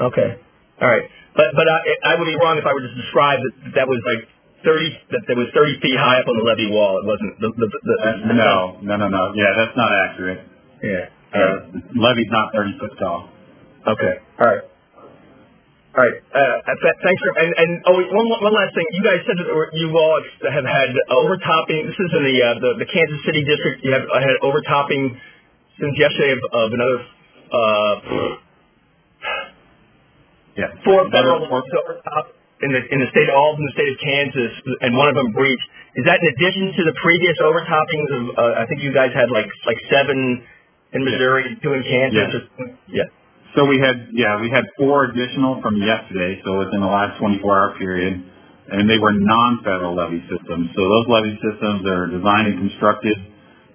Okay. 0.00 0.40
All 0.80 0.88
right. 0.88 1.08
But, 1.38 1.54
but 1.54 1.66
I, 1.70 1.78
I 2.02 2.12
would 2.18 2.26
be 2.26 2.34
wrong 2.42 2.58
if 2.58 2.66
I 2.66 2.74
were 2.74 2.82
to 2.82 2.94
describe 2.98 3.38
that 3.38 3.54
that 3.78 3.86
was 3.86 4.02
like 4.02 4.26
30, 4.66 5.14
that 5.14 5.22
there 5.30 5.38
was 5.38 5.46
30 5.54 5.78
feet 5.78 5.94
high 5.94 6.18
up 6.18 6.26
on 6.26 6.34
the 6.34 6.42
levee 6.42 6.66
wall. 6.74 6.98
It 6.98 7.06
wasn't 7.06 7.38
the, 7.38 7.54
the, 7.54 7.66
the, 7.70 7.94
Uh, 8.02 8.34
no, 8.34 8.82
no, 8.82 8.94
no, 8.98 9.06
no. 9.06 9.22
Yeah, 9.38 9.54
that's 9.54 9.76
not 9.78 9.94
accurate. 9.94 10.42
Yeah. 10.82 11.14
Uh, 11.30 11.78
the 11.94 12.00
levee's 12.02 12.32
not 12.34 12.50
30 12.50 12.74
foot 12.82 12.90
tall. 12.98 13.30
Okay. 13.86 14.14
All 14.42 14.50
right. 14.50 14.64
All 15.94 16.02
right. 16.02 16.18
Uh, 16.34 16.74
thanks 17.02 17.20
for 17.22 17.32
and 17.38 17.50
and 17.58 17.70
oh, 17.86 17.96
one 17.96 18.28
one 18.28 18.54
last 18.54 18.70
thing. 18.74 18.86
You 18.92 19.02
guys 19.02 19.18
said 19.26 19.34
that 19.34 19.48
you 19.72 19.88
all 19.98 20.20
have 20.46 20.66
had 20.66 20.90
overtopping. 21.10 21.90
This 21.90 21.98
is 21.98 22.10
in 22.14 22.22
the 22.22 22.36
uh, 22.38 22.54
the, 22.60 22.70
the 22.84 22.86
Kansas 22.86 23.18
City 23.26 23.42
district. 23.42 23.82
You 23.82 23.96
have 23.96 24.06
uh, 24.06 24.20
had 24.20 24.36
overtopping 24.44 25.18
since 25.80 25.94
yesterday 25.98 26.38
of, 26.38 26.42
of 26.54 26.68
another 26.70 26.98
uh, 27.50 27.94
Yeah. 30.58 30.74
four 30.82 31.06
federal 31.14 31.46
overtop 31.46 32.34
in 32.58 32.74
the 32.74 32.82
in 32.90 32.98
the 32.98 33.08
state 33.14 33.30
of 33.30 33.38
all 33.38 33.54
in 33.54 33.62
the 33.62 33.74
state 33.78 33.86
of 33.86 33.98
Kansas, 34.02 34.52
and 34.82 34.98
one 34.98 35.06
of 35.06 35.14
them 35.14 35.30
breached. 35.30 35.68
Is 35.94 36.04
that 36.10 36.18
in 36.18 36.26
addition 36.34 36.74
to 36.74 36.82
the 36.90 36.94
previous 36.98 37.38
overtoppings 37.38 38.10
of? 38.10 38.22
Uh, 38.34 38.62
I 38.62 38.66
think 38.66 38.82
you 38.82 38.90
guys 38.90 39.14
had 39.14 39.30
like 39.30 39.46
like 39.64 39.78
seven 39.86 40.42
in 40.92 41.04
Missouri, 41.04 41.56
two 41.62 41.72
in 41.72 41.82
Kansas. 41.86 42.50
Or, 42.58 42.74
yeah. 42.90 43.06
So 43.56 43.64
we 43.64 43.80
had, 43.80 44.12
yeah, 44.12 44.40
we 44.40 44.50
had 44.52 44.64
four 44.76 45.08
additional 45.08 45.60
from 45.64 45.80
yesterday, 45.80 46.40
so 46.44 46.60
within 46.60 46.80
the 46.84 46.90
last 46.90 47.16
24-hour 47.16 47.80
period, 47.80 48.20
and 48.68 48.84
they 48.84 49.00
were 49.00 49.12
non-federal 49.16 49.96
levee 49.96 50.20
systems. 50.28 50.68
So 50.76 50.80
those 50.84 51.06
levee 51.08 51.38
systems 51.40 51.80
are 51.88 52.12
designed 52.12 52.52
and 52.52 52.58
constructed 52.68 53.16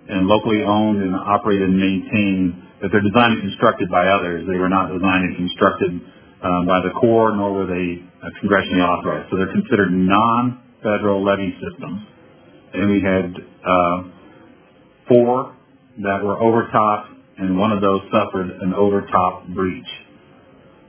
and 0.09 0.27
locally 0.29 0.61
owned 0.61 1.01
and 1.01 1.15
operated 1.15 1.73
and 1.73 1.77
maintained, 1.79 2.53
but 2.81 2.91
they're 2.93 3.01
designed 3.01 3.41
and 3.41 3.49
constructed 3.49 3.89
by 3.89 4.07
others. 4.07 4.45
They 4.45 4.61
were 4.61 4.69
not 4.69 4.93
designed 4.93 5.25
and 5.33 5.35
constructed 5.41 5.91
um, 6.43 6.67
by 6.67 6.81
the 6.83 6.91
Corps, 6.99 7.35
nor 7.35 7.53
were 7.53 7.67
they 7.67 8.03
uh, 8.21 8.29
congressionally 8.43 8.83
authorized. 8.83 9.31
So 9.31 9.37
they're 9.37 9.53
considered 9.53 9.91
non-federal 9.91 11.23
levee 11.23 11.55
systems. 11.63 12.01
And 12.73 12.89
we 12.89 13.01
had 13.01 13.31
uh, 13.63 13.97
four 15.07 15.55
that 16.03 16.23
were 16.23 16.41
overtopped, 16.41 17.09
and 17.37 17.57
one 17.57 17.71
of 17.71 17.81
those 17.81 18.01
suffered 18.11 18.49
an 18.61 18.73
overtop 18.73 19.47
breach. 19.47 19.87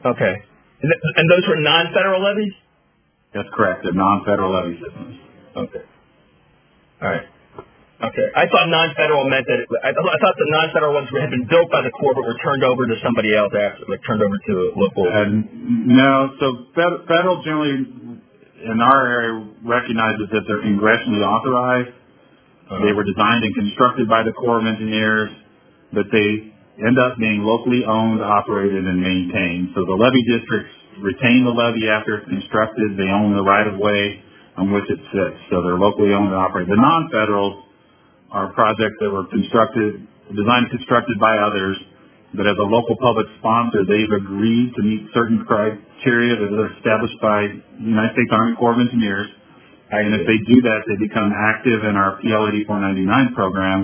Okay. 0.05 0.35
And, 0.83 0.89
th- 0.91 1.03
and 1.17 1.31
those 1.31 1.47
were 1.49 1.61
non-federal 1.61 2.23
levees? 2.23 2.53
That's 3.33 3.49
correct. 3.55 3.85
They're 3.85 3.93
non-federal 3.93 4.53
levee 4.53 4.81
systems. 4.85 5.17
Okay. 5.57 5.85
All 7.03 7.09
right. 7.09 7.27
Okay. 7.95 8.27
I 8.35 8.51
thought 8.51 8.67
non-federal 8.67 9.31
meant 9.31 9.47
that 9.47 9.59
it, 9.63 9.69
I, 9.87 9.95
I 9.95 10.17
thought 10.19 10.35
the 10.35 10.51
non-federal 10.51 10.95
ones 10.99 11.09
had 11.15 11.31
been 11.31 11.47
built 11.47 11.71
by 11.71 11.87
the 11.87 11.95
Corps 11.95 12.15
but 12.15 12.27
were 12.27 12.39
turned 12.43 12.67
over 12.67 12.91
to 12.91 12.97
somebody 13.07 13.31
else 13.31 13.55
after, 13.55 13.87
like 13.87 14.03
turned 14.03 14.19
over 14.19 14.35
to 14.35 14.53
a 14.53 14.67
local. 14.75 15.07
And 15.07 15.87
no, 15.95 16.35
so 16.43 16.47
fed- 16.75 17.07
federal 17.07 17.39
generally 17.47 17.87
in 18.67 18.79
our 18.83 19.01
area 19.07 19.47
recognizes 19.63 20.27
that 20.35 20.43
they're 20.49 20.67
congressionally 20.67 21.23
authorized. 21.23 21.95
Uh-huh. 21.95 22.83
They 22.83 22.93
were 22.93 23.07
designed 23.07 23.47
and 23.47 23.55
constructed 23.55 24.11
by 24.11 24.27
the 24.27 24.35
Corps 24.35 24.59
of 24.59 24.67
Engineers, 24.67 25.31
but 25.95 26.11
they 26.11 26.51
end 26.83 26.99
up 26.99 27.15
being 27.23 27.47
locally 27.47 27.87
owned, 27.87 28.19
operated, 28.19 28.83
and 28.83 28.99
maintained. 28.99 29.71
So 29.79 29.87
the 29.87 29.95
levee 29.95 30.27
districts 30.27 30.75
retain 30.99 31.47
the 31.47 31.55
levee 31.55 31.87
after 31.87 32.19
it's 32.19 32.27
constructed. 32.27 32.99
They 32.99 33.07
own 33.07 33.39
the 33.39 33.47
right 33.47 33.71
of 33.71 33.79
way 33.79 34.19
on 34.57 34.75
which 34.75 34.87
it 34.91 34.99
sits. 34.99 35.39
So 35.51 35.63
they're 35.63 35.79
locally 35.79 36.11
owned 36.11 36.35
and 36.35 36.39
operated. 36.39 36.71
The 36.75 36.81
non-federals 36.81 37.64
are 38.35 38.53
projects 38.53 38.99
that 38.99 39.11
were 39.11 39.31
constructed, 39.31 40.03
designed 40.35 40.69
constructed 40.75 41.17
by 41.23 41.39
others, 41.39 41.79
but 42.35 42.51
as 42.51 42.59
a 42.59 42.67
local 42.67 42.99
public 42.99 43.31
sponsor, 43.39 43.87
they've 43.87 44.11
agreed 44.11 44.75
to 44.75 44.83
meet 44.83 45.07
certain 45.15 45.47
criteria 45.47 46.35
that 46.35 46.51
are 46.51 46.75
established 46.75 47.15
by 47.23 47.47
the 47.79 47.87
United 47.87 48.11
States 48.19 48.33
Army 48.35 48.59
Corps 48.59 48.75
of 48.75 48.83
Engineers. 48.83 49.31
And 49.95 50.19
if 50.19 50.27
they 50.27 50.39
do 50.43 50.59
that, 50.67 50.83
they 50.91 50.99
become 50.99 51.31
active 51.31 51.87
in 51.87 51.95
our 51.95 52.19
PL 52.19 52.51
8499 52.67 53.39
program. 53.39 53.81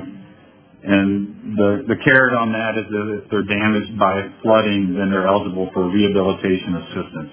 And 0.82 1.54
the, 1.54 1.94
the 1.94 1.98
carrot 2.02 2.34
on 2.34 2.50
that 2.50 2.74
is 2.74 2.90
that 2.90 3.06
if 3.22 3.24
they're 3.30 3.46
damaged 3.46 3.94
by 3.94 4.18
flooding, 4.42 4.98
then 4.98 5.14
they're 5.14 5.30
eligible 5.30 5.70
for 5.70 5.86
rehabilitation 5.86 6.74
assistance. 6.82 7.32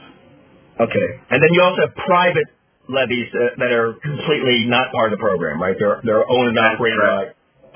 Okay. 0.77 1.09
And 1.33 1.41
then 1.41 1.51
you 1.57 1.65
also 1.65 1.89
have 1.89 1.95
private 1.97 2.45
levees 2.89 3.27
uh, 3.35 3.55
that 3.59 3.71
are 3.71 3.93
completely 3.99 4.65
not 4.67 4.91
part 4.91 5.11
of 5.11 5.19
the 5.19 5.21
program, 5.21 5.61
right? 5.61 5.75
They're 5.77 6.01
they're 6.03 6.23
owned 6.23 6.55
and 6.55 6.59
operated 6.59 6.99
by. 6.99 7.23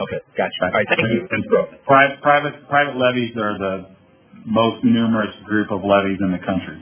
Okay. 0.01 0.19
Gotcha. 0.35 0.61
All 0.63 0.71
right. 0.71 0.87
Thank 0.87 1.05
you. 1.13 1.27
And 1.29 1.45
private, 1.85 2.21
private, 2.21 2.67
private 2.67 2.97
levees 2.97 3.37
are 3.37 3.57
the 3.57 3.75
most 4.45 4.83
numerous 4.83 5.35
group 5.45 5.69
of 5.69 5.83
levees 5.83 6.17
in 6.19 6.31
the 6.31 6.41
country. 6.41 6.81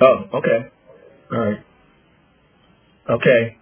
Oh. 0.00 0.26
Okay. 0.34 0.58
All 1.30 1.38
right. 1.38 1.60
Okay. 3.10 3.56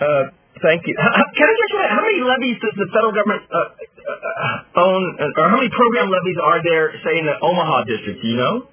Uh, 0.00 0.22
thank 0.60 0.84
you. 0.84 0.94
Can 0.96 1.46
I 1.48 1.54
just 1.56 1.74
ask, 1.80 1.90
how 1.96 2.02
many 2.04 2.20
levees 2.20 2.60
does 2.60 2.76
the 2.76 2.88
federal 2.92 3.14
government 3.16 3.48
uh, 3.48 3.56
uh, 3.56 4.84
own, 4.84 5.16
uh, 5.16 5.40
or 5.40 5.48
how 5.48 5.56
many 5.56 5.70
program 5.72 6.10
levees 6.12 6.36
are 6.42 6.60
there, 6.62 6.92
say, 7.04 7.18
in 7.18 7.24
the 7.24 7.36
Omaha 7.40 7.84
district? 7.84 8.20
Do 8.20 8.28
you 8.28 8.36
know? 8.36 8.68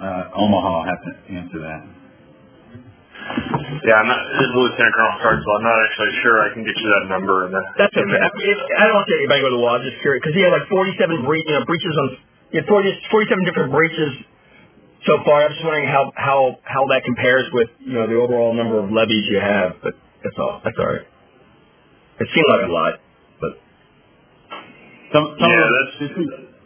Uh, 0.00 0.30
Omaha 0.32 0.70
will 0.72 0.88
have 0.88 1.02
to 1.04 1.12
answer 1.34 1.58
that. 1.60 1.97
Yeah, 3.84 4.00
I'm 4.00 4.08
not, 4.08 4.20
this 4.36 4.46
is 4.48 4.52
Lieutenant 4.56 4.94
Colonel 4.94 5.16
Startzell. 5.22 5.54
I'm 5.58 5.66
not 5.66 5.78
actually 5.88 6.12
sure. 6.22 6.36
I 6.44 6.48
can 6.54 6.62
get 6.66 6.76
you 6.76 6.88
that 6.98 7.04
number 7.08 7.46
in 7.46 7.52
the. 7.56 7.62
That's 7.78 7.94
okay. 7.94 8.04
I, 8.04 8.30
mean, 8.34 8.58
I 8.78 8.82
don't 8.88 8.96
want 9.00 9.06
to 9.08 9.12
say 9.14 9.18
anybody 9.22 9.40
go 9.44 9.48
to 9.50 9.56
the 9.56 9.62
wall. 9.62 9.74
I'm 9.78 9.86
just 9.86 10.00
curious 10.02 10.20
because 10.24 10.36
he 10.36 10.42
had 10.44 10.52
like 10.52 10.66
47 10.68 11.24
bre- 11.24 11.42
you 11.44 11.54
know, 11.56 11.64
breaches 11.64 11.94
on. 11.96 12.06
He 12.52 12.56
had 12.60 12.66
40, 12.66 12.92
47 13.12 13.44
different 13.48 13.70
breaches 13.72 14.12
so 15.06 15.20
far. 15.24 15.46
I'm 15.46 15.52
just 15.54 15.64
wondering 15.64 15.88
how 15.88 16.12
how 16.16 16.58
how 16.64 16.84
that 16.92 17.04
compares 17.04 17.46
with 17.52 17.70
you 17.84 17.94
know 17.94 18.06
the 18.08 18.18
overall 18.18 18.52
number 18.54 18.80
of 18.80 18.90
levies 18.92 19.24
you 19.30 19.40
have. 19.40 19.78
But 19.82 19.94
that's 20.24 20.36
all. 20.38 20.60
That's 20.64 20.76
all 20.78 20.90
right. 20.98 21.06
It 22.20 22.28
seemed 22.34 22.48
like 22.50 22.66
a 22.68 22.72
lot, 22.72 22.94
but 23.40 23.52
Some, 25.12 25.24
some 25.40 25.50
Yeah, 25.50 25.64
of 25.64 25.72
that's, 25.72 26.57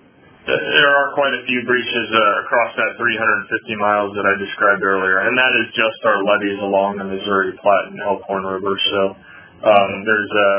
there 0.47 0.91
are 0.91 1.15
quite 1.15 1.35
a 1.39 1.43
few 1.47 1.63
breaches 1.63 2.07
uh, 2.11 2.43
across 2.43 2.75
that 2.75 2.99
350 2.99 3.79
miles 3.79 4.11
that 4.19 4.27
I 4.27 4.35
described 4.43 4.83
earlier, 4.83 5.23
and 5.23 5.39
that 5.39 5.53
is 5.63 5.71
just 5.71 5.99
our 6.03 6.19
levees 6.27 6.59
along 6.59 6.99
the 6.99 7.07
Missouri 7.07 7.55
Platte 7.63 7.95
and 7.95 7.99
Elkhorn 8.03 8.43
River. 8.43 8.75
So 8.91 9.01
um, 9.63 9.91
there's 10.03 10.33
a, 10.35 10.51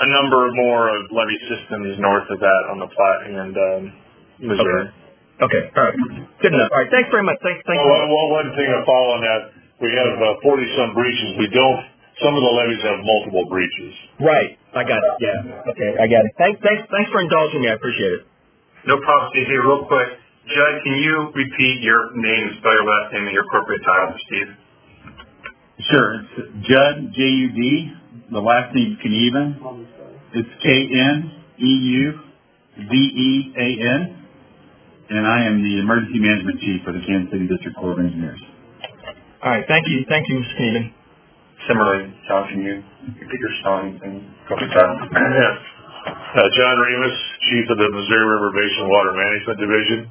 a 0.00 0.06
number 0.08 0.48
more 0.56 0.88
of 0.88 1.12
levee 1.12 1.42
systems 1.52 2.00
north 2.00 2.24
of 2.32 2.40
that 2.40 2.62
on 2.72 2.80
the 2.80 2.88
Platte 2.88 3.22
and 3.28 3.52
um, 3.52 3.82
Missouri. 4.40 4.88
okay. 5.44 5.62
All 5.76 5.84
right. 5.92 5.96
Good 6.40 6.56
enough. 6.56 6.72
All 6.72 6.80
right. 6.80 6.88
Thanks 6.88 7.12
very 7.12 7.28
much. 7.28 7.36
Thanks. 7.44 7.60
Thanks. 7.68 7.84
Well, 7.84 8.08
well, 8.08 8.28
one 8.40 8.48
thing 8.56 8.72
to 8.72 8.80
follow 8.88 9.20
on 9.20 9.20
that, 9.20 9.40
we 9.84 9.92
have 9.92 10.16
uh, 10.16 10.48
40 10.48 10.64
some 10.80 10.96
breaches. 10.96 11.36
We 11.36 11.52
don't, 11.52 11.80
some 12.24 12.32
of 12.32 12.40
the 12.40 12.52
levees 12.56 12.80
have 12.88 13.04
multiple 13.04 13.44
breaches. 13.52 13.92
Right. 14.16 14.56
I 14.72 14.88
got 14.88 14.96
it. 15.04 15.12
Yeah. 15.20 15.68
Okay. 15.76 15.90
I 16.00 16.08
got 16.08 16.24
it. 16.24 16.32
Thanks. 16.40 16.56
Thanks. 16.64 16.88
Thanks 16.88 17.12
for 17.12 17.20
indulging 17.20 17.60
me. 17.60 17.68
I 17.68 17.76
appreciate 17.76 18.16
it. 18.16 18.31
No 18.86 18.98
problem, 18.98 19.30
Steve. 19.30 19.46
Hey, 19.46 19.58
real 19.62 19.86
quick, 19.86 20.08
Jud, 20.48 20.82
can 20.82 20.94
you 20.98 21.30
repeat 21.34 21.80
your 21.82 22.16
name, 22.16 22.50
spell 22.58 22.72
your 22.74 22.84
last 22.84 23.12
name, 23.12 23.24
and 23.24 23.32
your 23.32 23.44
appropriate 23.44 23.82
title 23.86 24.12
for 24.12 24.18
Steve? 24.26 24.50
Sure. 25.90 26.14
It's 26.18 26.68
Jud, 26.68 27.12
J-U-D. 27.14 27.92
The 28.32 28.40
last 28.40 28.74
name's 28.74 28.98
Kneuvean. 28.98 29.86
It's 30.34 30.48
E 31.58 32.10
Z-E-A-N, 32.90 34.00
and 35.10 35.26
I 35.26 35.44
am 35.44 35.62
the 35.62 35.78
Emergency 35.78 36.18
Management 36.18 36.58
Chief 36.60 36.80
for 36.84 36.92
the 36.92 37.00
Kansas 37.06 37.30
City 37.30 37.46
District 37.46 37.76
Corps 37.76 37.92
of 37.92 37.98
Engineers. 38.00 38.40
All 39.44 39.50
right, 39.50 39.64
thank 39.68 39.86
you, 39.88 40.04
thank 40.08 40.26
you, 40.28 40.36
Mr. 40.40 40.56
Keenan. 40.58 40.94
Similarly, 41.68 42.14
John, 42.26 42.48
can 42.48 42.62
you 42.62 42.82
get 43.20 43.38
your 43.38 43.50
spelling 43.60 43.98
thing? 44.00 44.24
Yes. 45.12 45.58
Uh, 46.02 46.48
John 46.56 46.78
Remus, 46.78 47.14
Chief 47.46 47.70
of 47.70 47.78
the 47.78 47.88
Missouri 47.92 48.26
River 48.26 48.50
Basin 48.50 48.88
Water 48.88 49.12
Management 49.14 49.58
Division. 49.60 50.10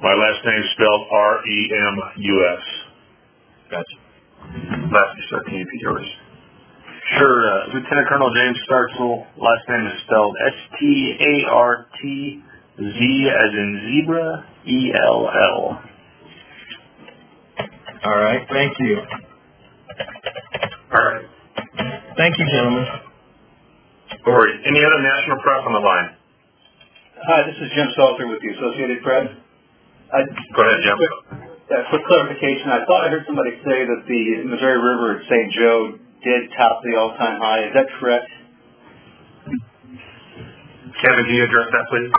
My 0.00 0.14
last 0.14 0.40
name 0.46 0.60
is 0.64 0.70
spelled 0.72 1.04
R-E-M-U-S. 1.12 2.64
Gotcha. 3.70 3.96
Lastly, 4.92 5.24
sir, 5.28 5.42
can 5.44 5.54
you 5.54 5.64
repeat 5.64 5.80
yours? 5.82 6.06
Sure. 7.18 7.52
Uh, 7.52 7.66
Lieutenant 7.74 8.08
Colonel 8.08 8.32
James 8.32 8.56
Startzell, 8.68 9.26
last 9.36 9.68
name 9.68 9.86
is 9.86 10.00
spelled 10.06 10.36
S-T-A-R-T-Z 10.46 12.40
as 12.80 13.50
in 13.52 13.80
zebra, 13.84 14.46
E-L-L. 14.66 15.80
All 18.04 18.18
right. 18.18 18.46
thank 18.48 18.78
you. 18.80 19.00
All 20.92 21.04
right. 21.04 21.26
Thank 22.16 22.38
you, 22.38 22.46
gentlemen. 22.50 23.05
Lori, 24.26 24.52
any 24.66 24.80
other 24.82 25.00
national 25.02 25.38
press 25.42 25.62
on 25.62 25.72
the 25.72 25.84
line? 25.84 26.08
Hi, 27.30 27.46
this 27.46 27.56
is 27.62 27.70
Jim 27.74 27.88
Salter 27.96 28.26
with 28.26 28.42
the 28.42 28.50
Associated 28.58 29.02
Press. 29.02 29.26
I, 30.12 30.18
Go 30.54 30.60
ahead, 30.66 30.80
Jim. 30.82 30.98
uh, 30.98 31.82
quick 31.90 32.02
clarification, 32.06 32.68
I 32.70 32.84
thought 32.86 33.06
I 33.06 33.08
heard 33.10 33.24
somebody 33.26 33.54
say 33.62 33.86
that 33.86 34.00
the 34.06 34.22
Missouri 34.50 34.78
River 34.82 35.18
at 35.18 35.22
St. 35.30 35.48
Joe 35.54 35.98
did 36.22 36.50
top 36.58 36.82
the 36.82 36.98
all-time 36.98 37.40
high. 37.40 37.66
Is 37.70 37.74
that 37.74 37.86
correct? 37.98 38.28
Kevin, 41.02 41.24
can 41.24 41.34
you 41.34 41.44
address 41.44 41.68
that, 41.70 41.86
please? 41.90 42.10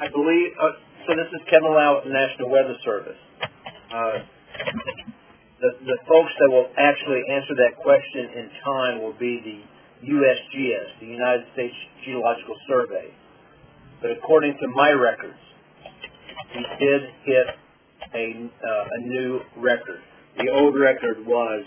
I 0.00 0.08
believe, 0.08 0.52
uh, 0.60 0.72
so 1.06 1.16
this 1.16 1.28
is 1.32 1.40
Kevin 1.50 1.72
Low 1.72 1.96
with 2.00 2.04
the 2.04 2.12
National 2.12 2.50
Weather 2.50 2.76
Service. 2.84 3.20
Uh, 3.92 4.18
the, 5.60 5.70
the 5.84 5.98
folks 6.08 6.32
that 6.38 6.50
will 6.50 6.68
actually 6.76 7.22
answer 7.30 7.54
that 7.56 7.76
question 7.82 8.28
in 8.36 8.50
time 8.64 9.02
will 9.02 9.16
be 9.18 9.40
the 9.40 10.08
USGS, 10.08 11.00
the 11.00 11.06
United 11.06 11.46
States 11.54 11.74
Geological 12.04 12.56
Survey. 12.68 13.08
But 14.02 14.10
according 14.12 14.58
to 14.60 14.68
my 14.68 14.90
records, 14.90 15.38
we 16.54 16.62
did 16.78 17.02
hit 17.24 17.46
a, 18.14 18.50
uh, 18.64 18.84
a 18.92 19.00
new 19.00 19.40
record. 19.56 20.00
The 20.38 20.50
old 20.52 20.78
record 20.78 21.24
was, 21.26 21.64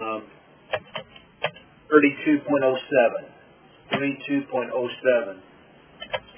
um, 0.00 0.24
thirty-two 1.88 2.38
point 2.48 2.64
oh 2.64 2.76
seven, 2.90 3.30
thirty-two 3.92 4.42
point 4.50 4.70
oh 4.74 4.88
seven 5.02 5.40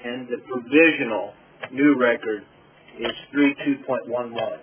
and 0.03 0.27
the 0.27 0.37
provisional 0.47 1.33
new 1.71 1.95
record 1.97 2.43
is 2.99 3.11
32.11. 3.35 4.59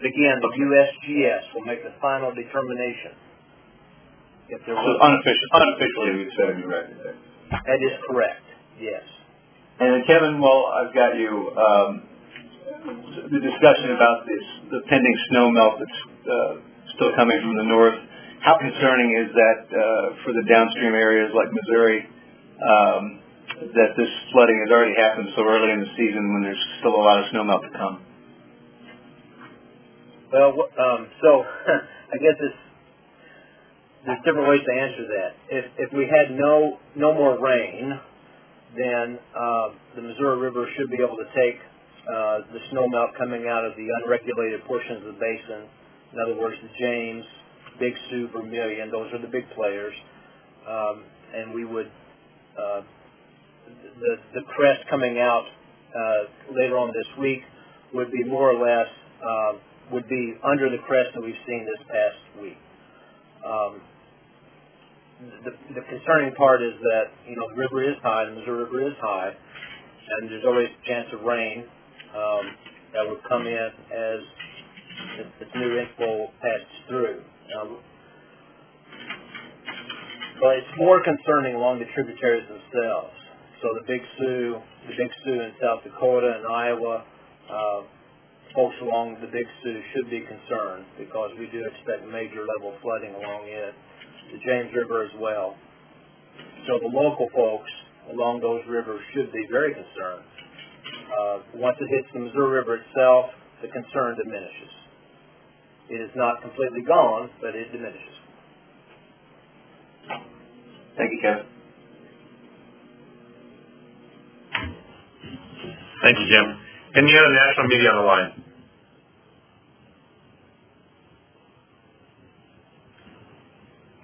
Again, 0.00 0.40
the 0.40 0.52
USGS 0.64 1.54
will 1.54 1.66
make 1.68 1.84
the 1.84 1.92
final 2.00 2.32
determination. 2.32 3.12
If 4.48 4.64
there 4.64 4.74
So 4.74 4.92
unofficially, 4.96 6.24
we 6.24 6.32
set 6.36 6.50
a 6.50 6.54
new 6.56 6.66
record 6.66 6.96
there. 7.04 7.16
that 7.52 7.80
is 7.84 7.94
correct, 8.08 8.42
yes. 8.80 9.04
And 9.78 10.04
Kevin, 10.06 10.40
while 10.40 10.72
I've 10.72 10.94
got 10.94 11.16
you, 11.16 11.52
um, 11.52 12.02
the 13.28 13.40
discussion 13.44 13.92
about 13.92 14.24
this, 14.24 14.44
the 14.72 14.80
pending 14.88 15.16
snow 15.30 15.50
melt 15.52 15.74
that's 15.78 16.00
uh, 16.24 16.52
still 16.96 17.12
coming 17.14 17.36
from 17.40 17.56
the 17.56 17.68
north, 17.68 18.00
how 18.40 18.56
concerning 18.56 19.12
is 19.20 19.28
that 19.36 19.60
uh, 19.68 20.24
for 20.24 20.32
the 20.32 20.44
downstream 20.48 20.96
areas 20.96 21.30
like 21.36 21.52
Missouri, 21.52 22.08
um, 22.64 23.20
that 23.76 23.92
this 23.96 24.08
flooding 24.32 24.56
has 24.64 24.72
already 24.72 24.96
happened 24.96 25.28
so 25.36 25.44
early 25.44 25.72
in 25.72 25.80
the 25.80 25.92
season 25.96 26.32
when 26.32 26.42
there's 26.42 26.64
still 26.80 26.96
a 26.96 27.04
lot 27.04 27.20
of 27.20 27.28
snow 27.30 27.44
melt 27.44 27.62
to 27.62 27.72
come? 27.76 28.00
Well, 30.32 30.54
um, 30.78 31.08
so 31.22 31.42
I 32.14 32.16
guess 32.18 32.38
it's 32.38 32.56
there's 34.06 34.18
different 34.24 34.48
ways 34.48 34.60
to 34.64 34.72
answer 34.80 35.04
that. 35.08 35.30
If 35.50 35.64
if 35.78 35.92
we 35.92 36.06
had 36.06 36.36
no 36.36 36.78
no 36.96 37.12
more 37.14 37.38
rain, 37.42 37.98
then 38.76 39.18
uh, 39.34 39.68
the 39.96 40.02
Missouri 40.02 40.38
River 40.38 40.66
should 40.76 40.90
be 40.90 40.98
able 41.02 41.16
to 41.16 41.28
take 41.34 41.58
uh, 42.06 42.38
the 42.52 42.60
snow 42.70 42.86
melt 42.88 43.10
coming 43.18 43.48
out 43.48 43.64
of 43.64 43.74
the 43.76 43.88
unregulated 44.02 44.64
portions 44.66 45.04
of 45.06 45.14
the 45.14 45.20
basin. 45.20 45.66
In 46.12 46.18
other 46.24 46.40
words, 46.40 46.56
the 46.62 46.70
James, 46.78 47.24
Big 47.78 47.94
Sioux, 48.08 48.28
Vermillion, 48.32 48.90
those 48.90 49.12
are 49.12 49.20
the 49.20 49.28
big 49.28 49.44
players, 49.54 49.94
um, 50.68 51.04
and 51.34 51.54
we 51.54 51.64
would 51.64 51.90
uh, 52.56 52.82
the 54.00 54.16
the 54.34 54.42
crest 54.54 54.88
coming 54.88 55.18
out 55.18 55.44
uh, 55.94 56.54
later 56.54 56.78
on 56.78 56.88
this 56.94 57.18
week 57.18 57.42
would 57.94 58.12
be 58.12 58.22
more 58.24 58.52
or 58.52 58.58
less. 58.64 58.88
Uh, 59.20 59.52
would 59.92 60.08
be 60.08 60.34
under 60.44 60.70
the 60.70 60.78
crest 60.86 61.10
that 61.14 61.22
we've 61.22 61.42
seen 61.46 61.66
this 61.66 61.82
past 61.86 62.42
week. 62.42 62.58
Um, 63.44 63.80
the, 65.44 65.52
the 65.74 65.84
concerning 65.88 66.34
part 66.34 66.62
is 66.62 66.74
that, 66.80 67.12
you 67.28 67.36
know, 67.36 67.48
the 67.50 67.58
river 67.60 67.84
is 67.84 67.96
high, 68.02 68.24
the 68.24 68.32
Missouri 68.32 68.64
River 68.64 68.88
is 68.88 68.96
high, 69.00 69.30
and 69.30 70.30
there's 70.30 70.44
always 70.46 70.68
a 70.68 70.88
chance 70.88 71.08
of 71.12 71.20
rain 71.22 71.64
um, 72.16 72.44
that 72.94 73.04
would 73.06 73.20
come 73.28 73.46
in 73.46 73.70
as 73.92 74.20
this, 75.38 75.48
new 75.54 75.78
inflow 75.78 76.30
passes 76.40 76.76
through. 76.88 77.20
But 80.40 80.56
it's 80.56 80.74
more 80.78 81.02
concerning 81.04 81.54
along 81.54 81.80
the 81.80 81.88
tributaries 81.92 82.48
themselves. 82.48 83.12
So 83.60 83.68
the 83.76 83.84
Big 83.86 84.00
Sioux, 84.16 84.56
the 84.88 84.96
Big 84.96 85.12
Sioux 85.24 85.36
in 85.36 85.52
South 85.60 85.84
Dakota 85.84 86.40
and 86.40 86.46
Iowa, 86.48 87.04
uh, 87.52 87.82
folks 88.54 88.74
along 88.82 89.18
the 89.20 89.30
Big 89.30 89.46
Sioux 89.62 89.80
should 89.94 90.10
be 90.10 90.20
concerned 90.26 90.84
because 90.98 91.30
we 91.38 91.46
do 91.50 91.62
expect 91.66 92.06
major 92.10 92.46
level 92.46 92.74
flooding 92.82 93.14
along 93.14 93.46
it, 93.46 93.74
the 94.32 94.38
James 94.42 94.70
River 94.74 95.04
as 95.04 95.14
well. 95.18 95.54
So 96.66 96.78
the 96.78 96.90
local 96.90 97.28
folks 97.34 97.70
along 98.12 98.40
those 98.40 98.62
rivers 98.68 99.00
should 99.14 99.32
be 99.32 99.46
very 99.50 99.74
concerned. 99.74 100.24
Uh, 101.10 101.38
once 101.54 101.76
it 101.80 101.88
hits 101.90 102.08
the 102.12 102.20
Missouri 102.20 102.58
River 102.58 102.82
itself, 102.82 103.30
the 103.62 103.68
concern 103.68 104.16
diminishes. 104.16 104.72
It 105.90 106.00
is 106.00 106.10
not 106.14 106.40
completely 106.42 106.82
gone, 106.82 107.30
but 107.40 107.54
it 107.54 107.70
diminishes. 107.72 108.16
Thank 110.96 111.10
you, 111.12 111.20
Kevin. 111.22 111.46
Thank 116.02 116.18
you, 116.18 116.26
Jim. 116.30 116.46
Any 116.96 117.12
other 117.14 117.32
national 117.34 117.66
media 117.68 117.90
on 117.90 117.96
the 117.96 118.06
line? 118.06 118.39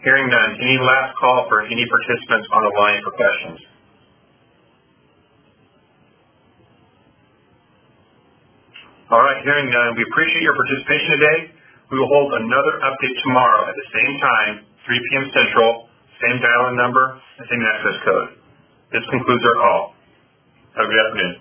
Hearing 0.07 0.31
none, 0.31 0.53
any 0.63 0.79
last 0.87 1.19
call 1.19 1.51
for 1.51 1.67
any 1.67 1.83
participants 1.91 2.47
on 2.55 2.63
the 2.63 2.75
line 2.79 3.03
for 3.03 3.13
questions? 3.19 3.59
All 9.11 9.23
right, 9.23 9.43
hearing 9.43 9.71
none, 9.71 9.99
we 9.99 10.07
appreciate 10.07 10.43
your 10.43 10.55
participation 10.55 11.11
today. 11.19 11.39
We 11.91 11.99
will 11.99 12.11
hold 12.11 12.35
another 12.39 12.75
update 12.87 13.17
tomorrow 13.27 13.71
at 13.71 13.75
the 13.75 13.89
same 13.95 14.15
time, 14.23 14.53
3 14.87 15.07
p.m. 15.11 15.27
Central, 15.35 15.91
same 16.23 16.39
dial-in 16.43 16.77
number, 16.79 17.19
same 17.51 17.63
access 17.67 17.99
code. 18.07 18.31
This 18.95 19.03
concludes 19.11 19.43
our 19.43 19.59
call. 19.63 19.83
Have 20.79 20.87
a 20.87 20.91
good 20.91 21.03
afternoon. 21.07 21.35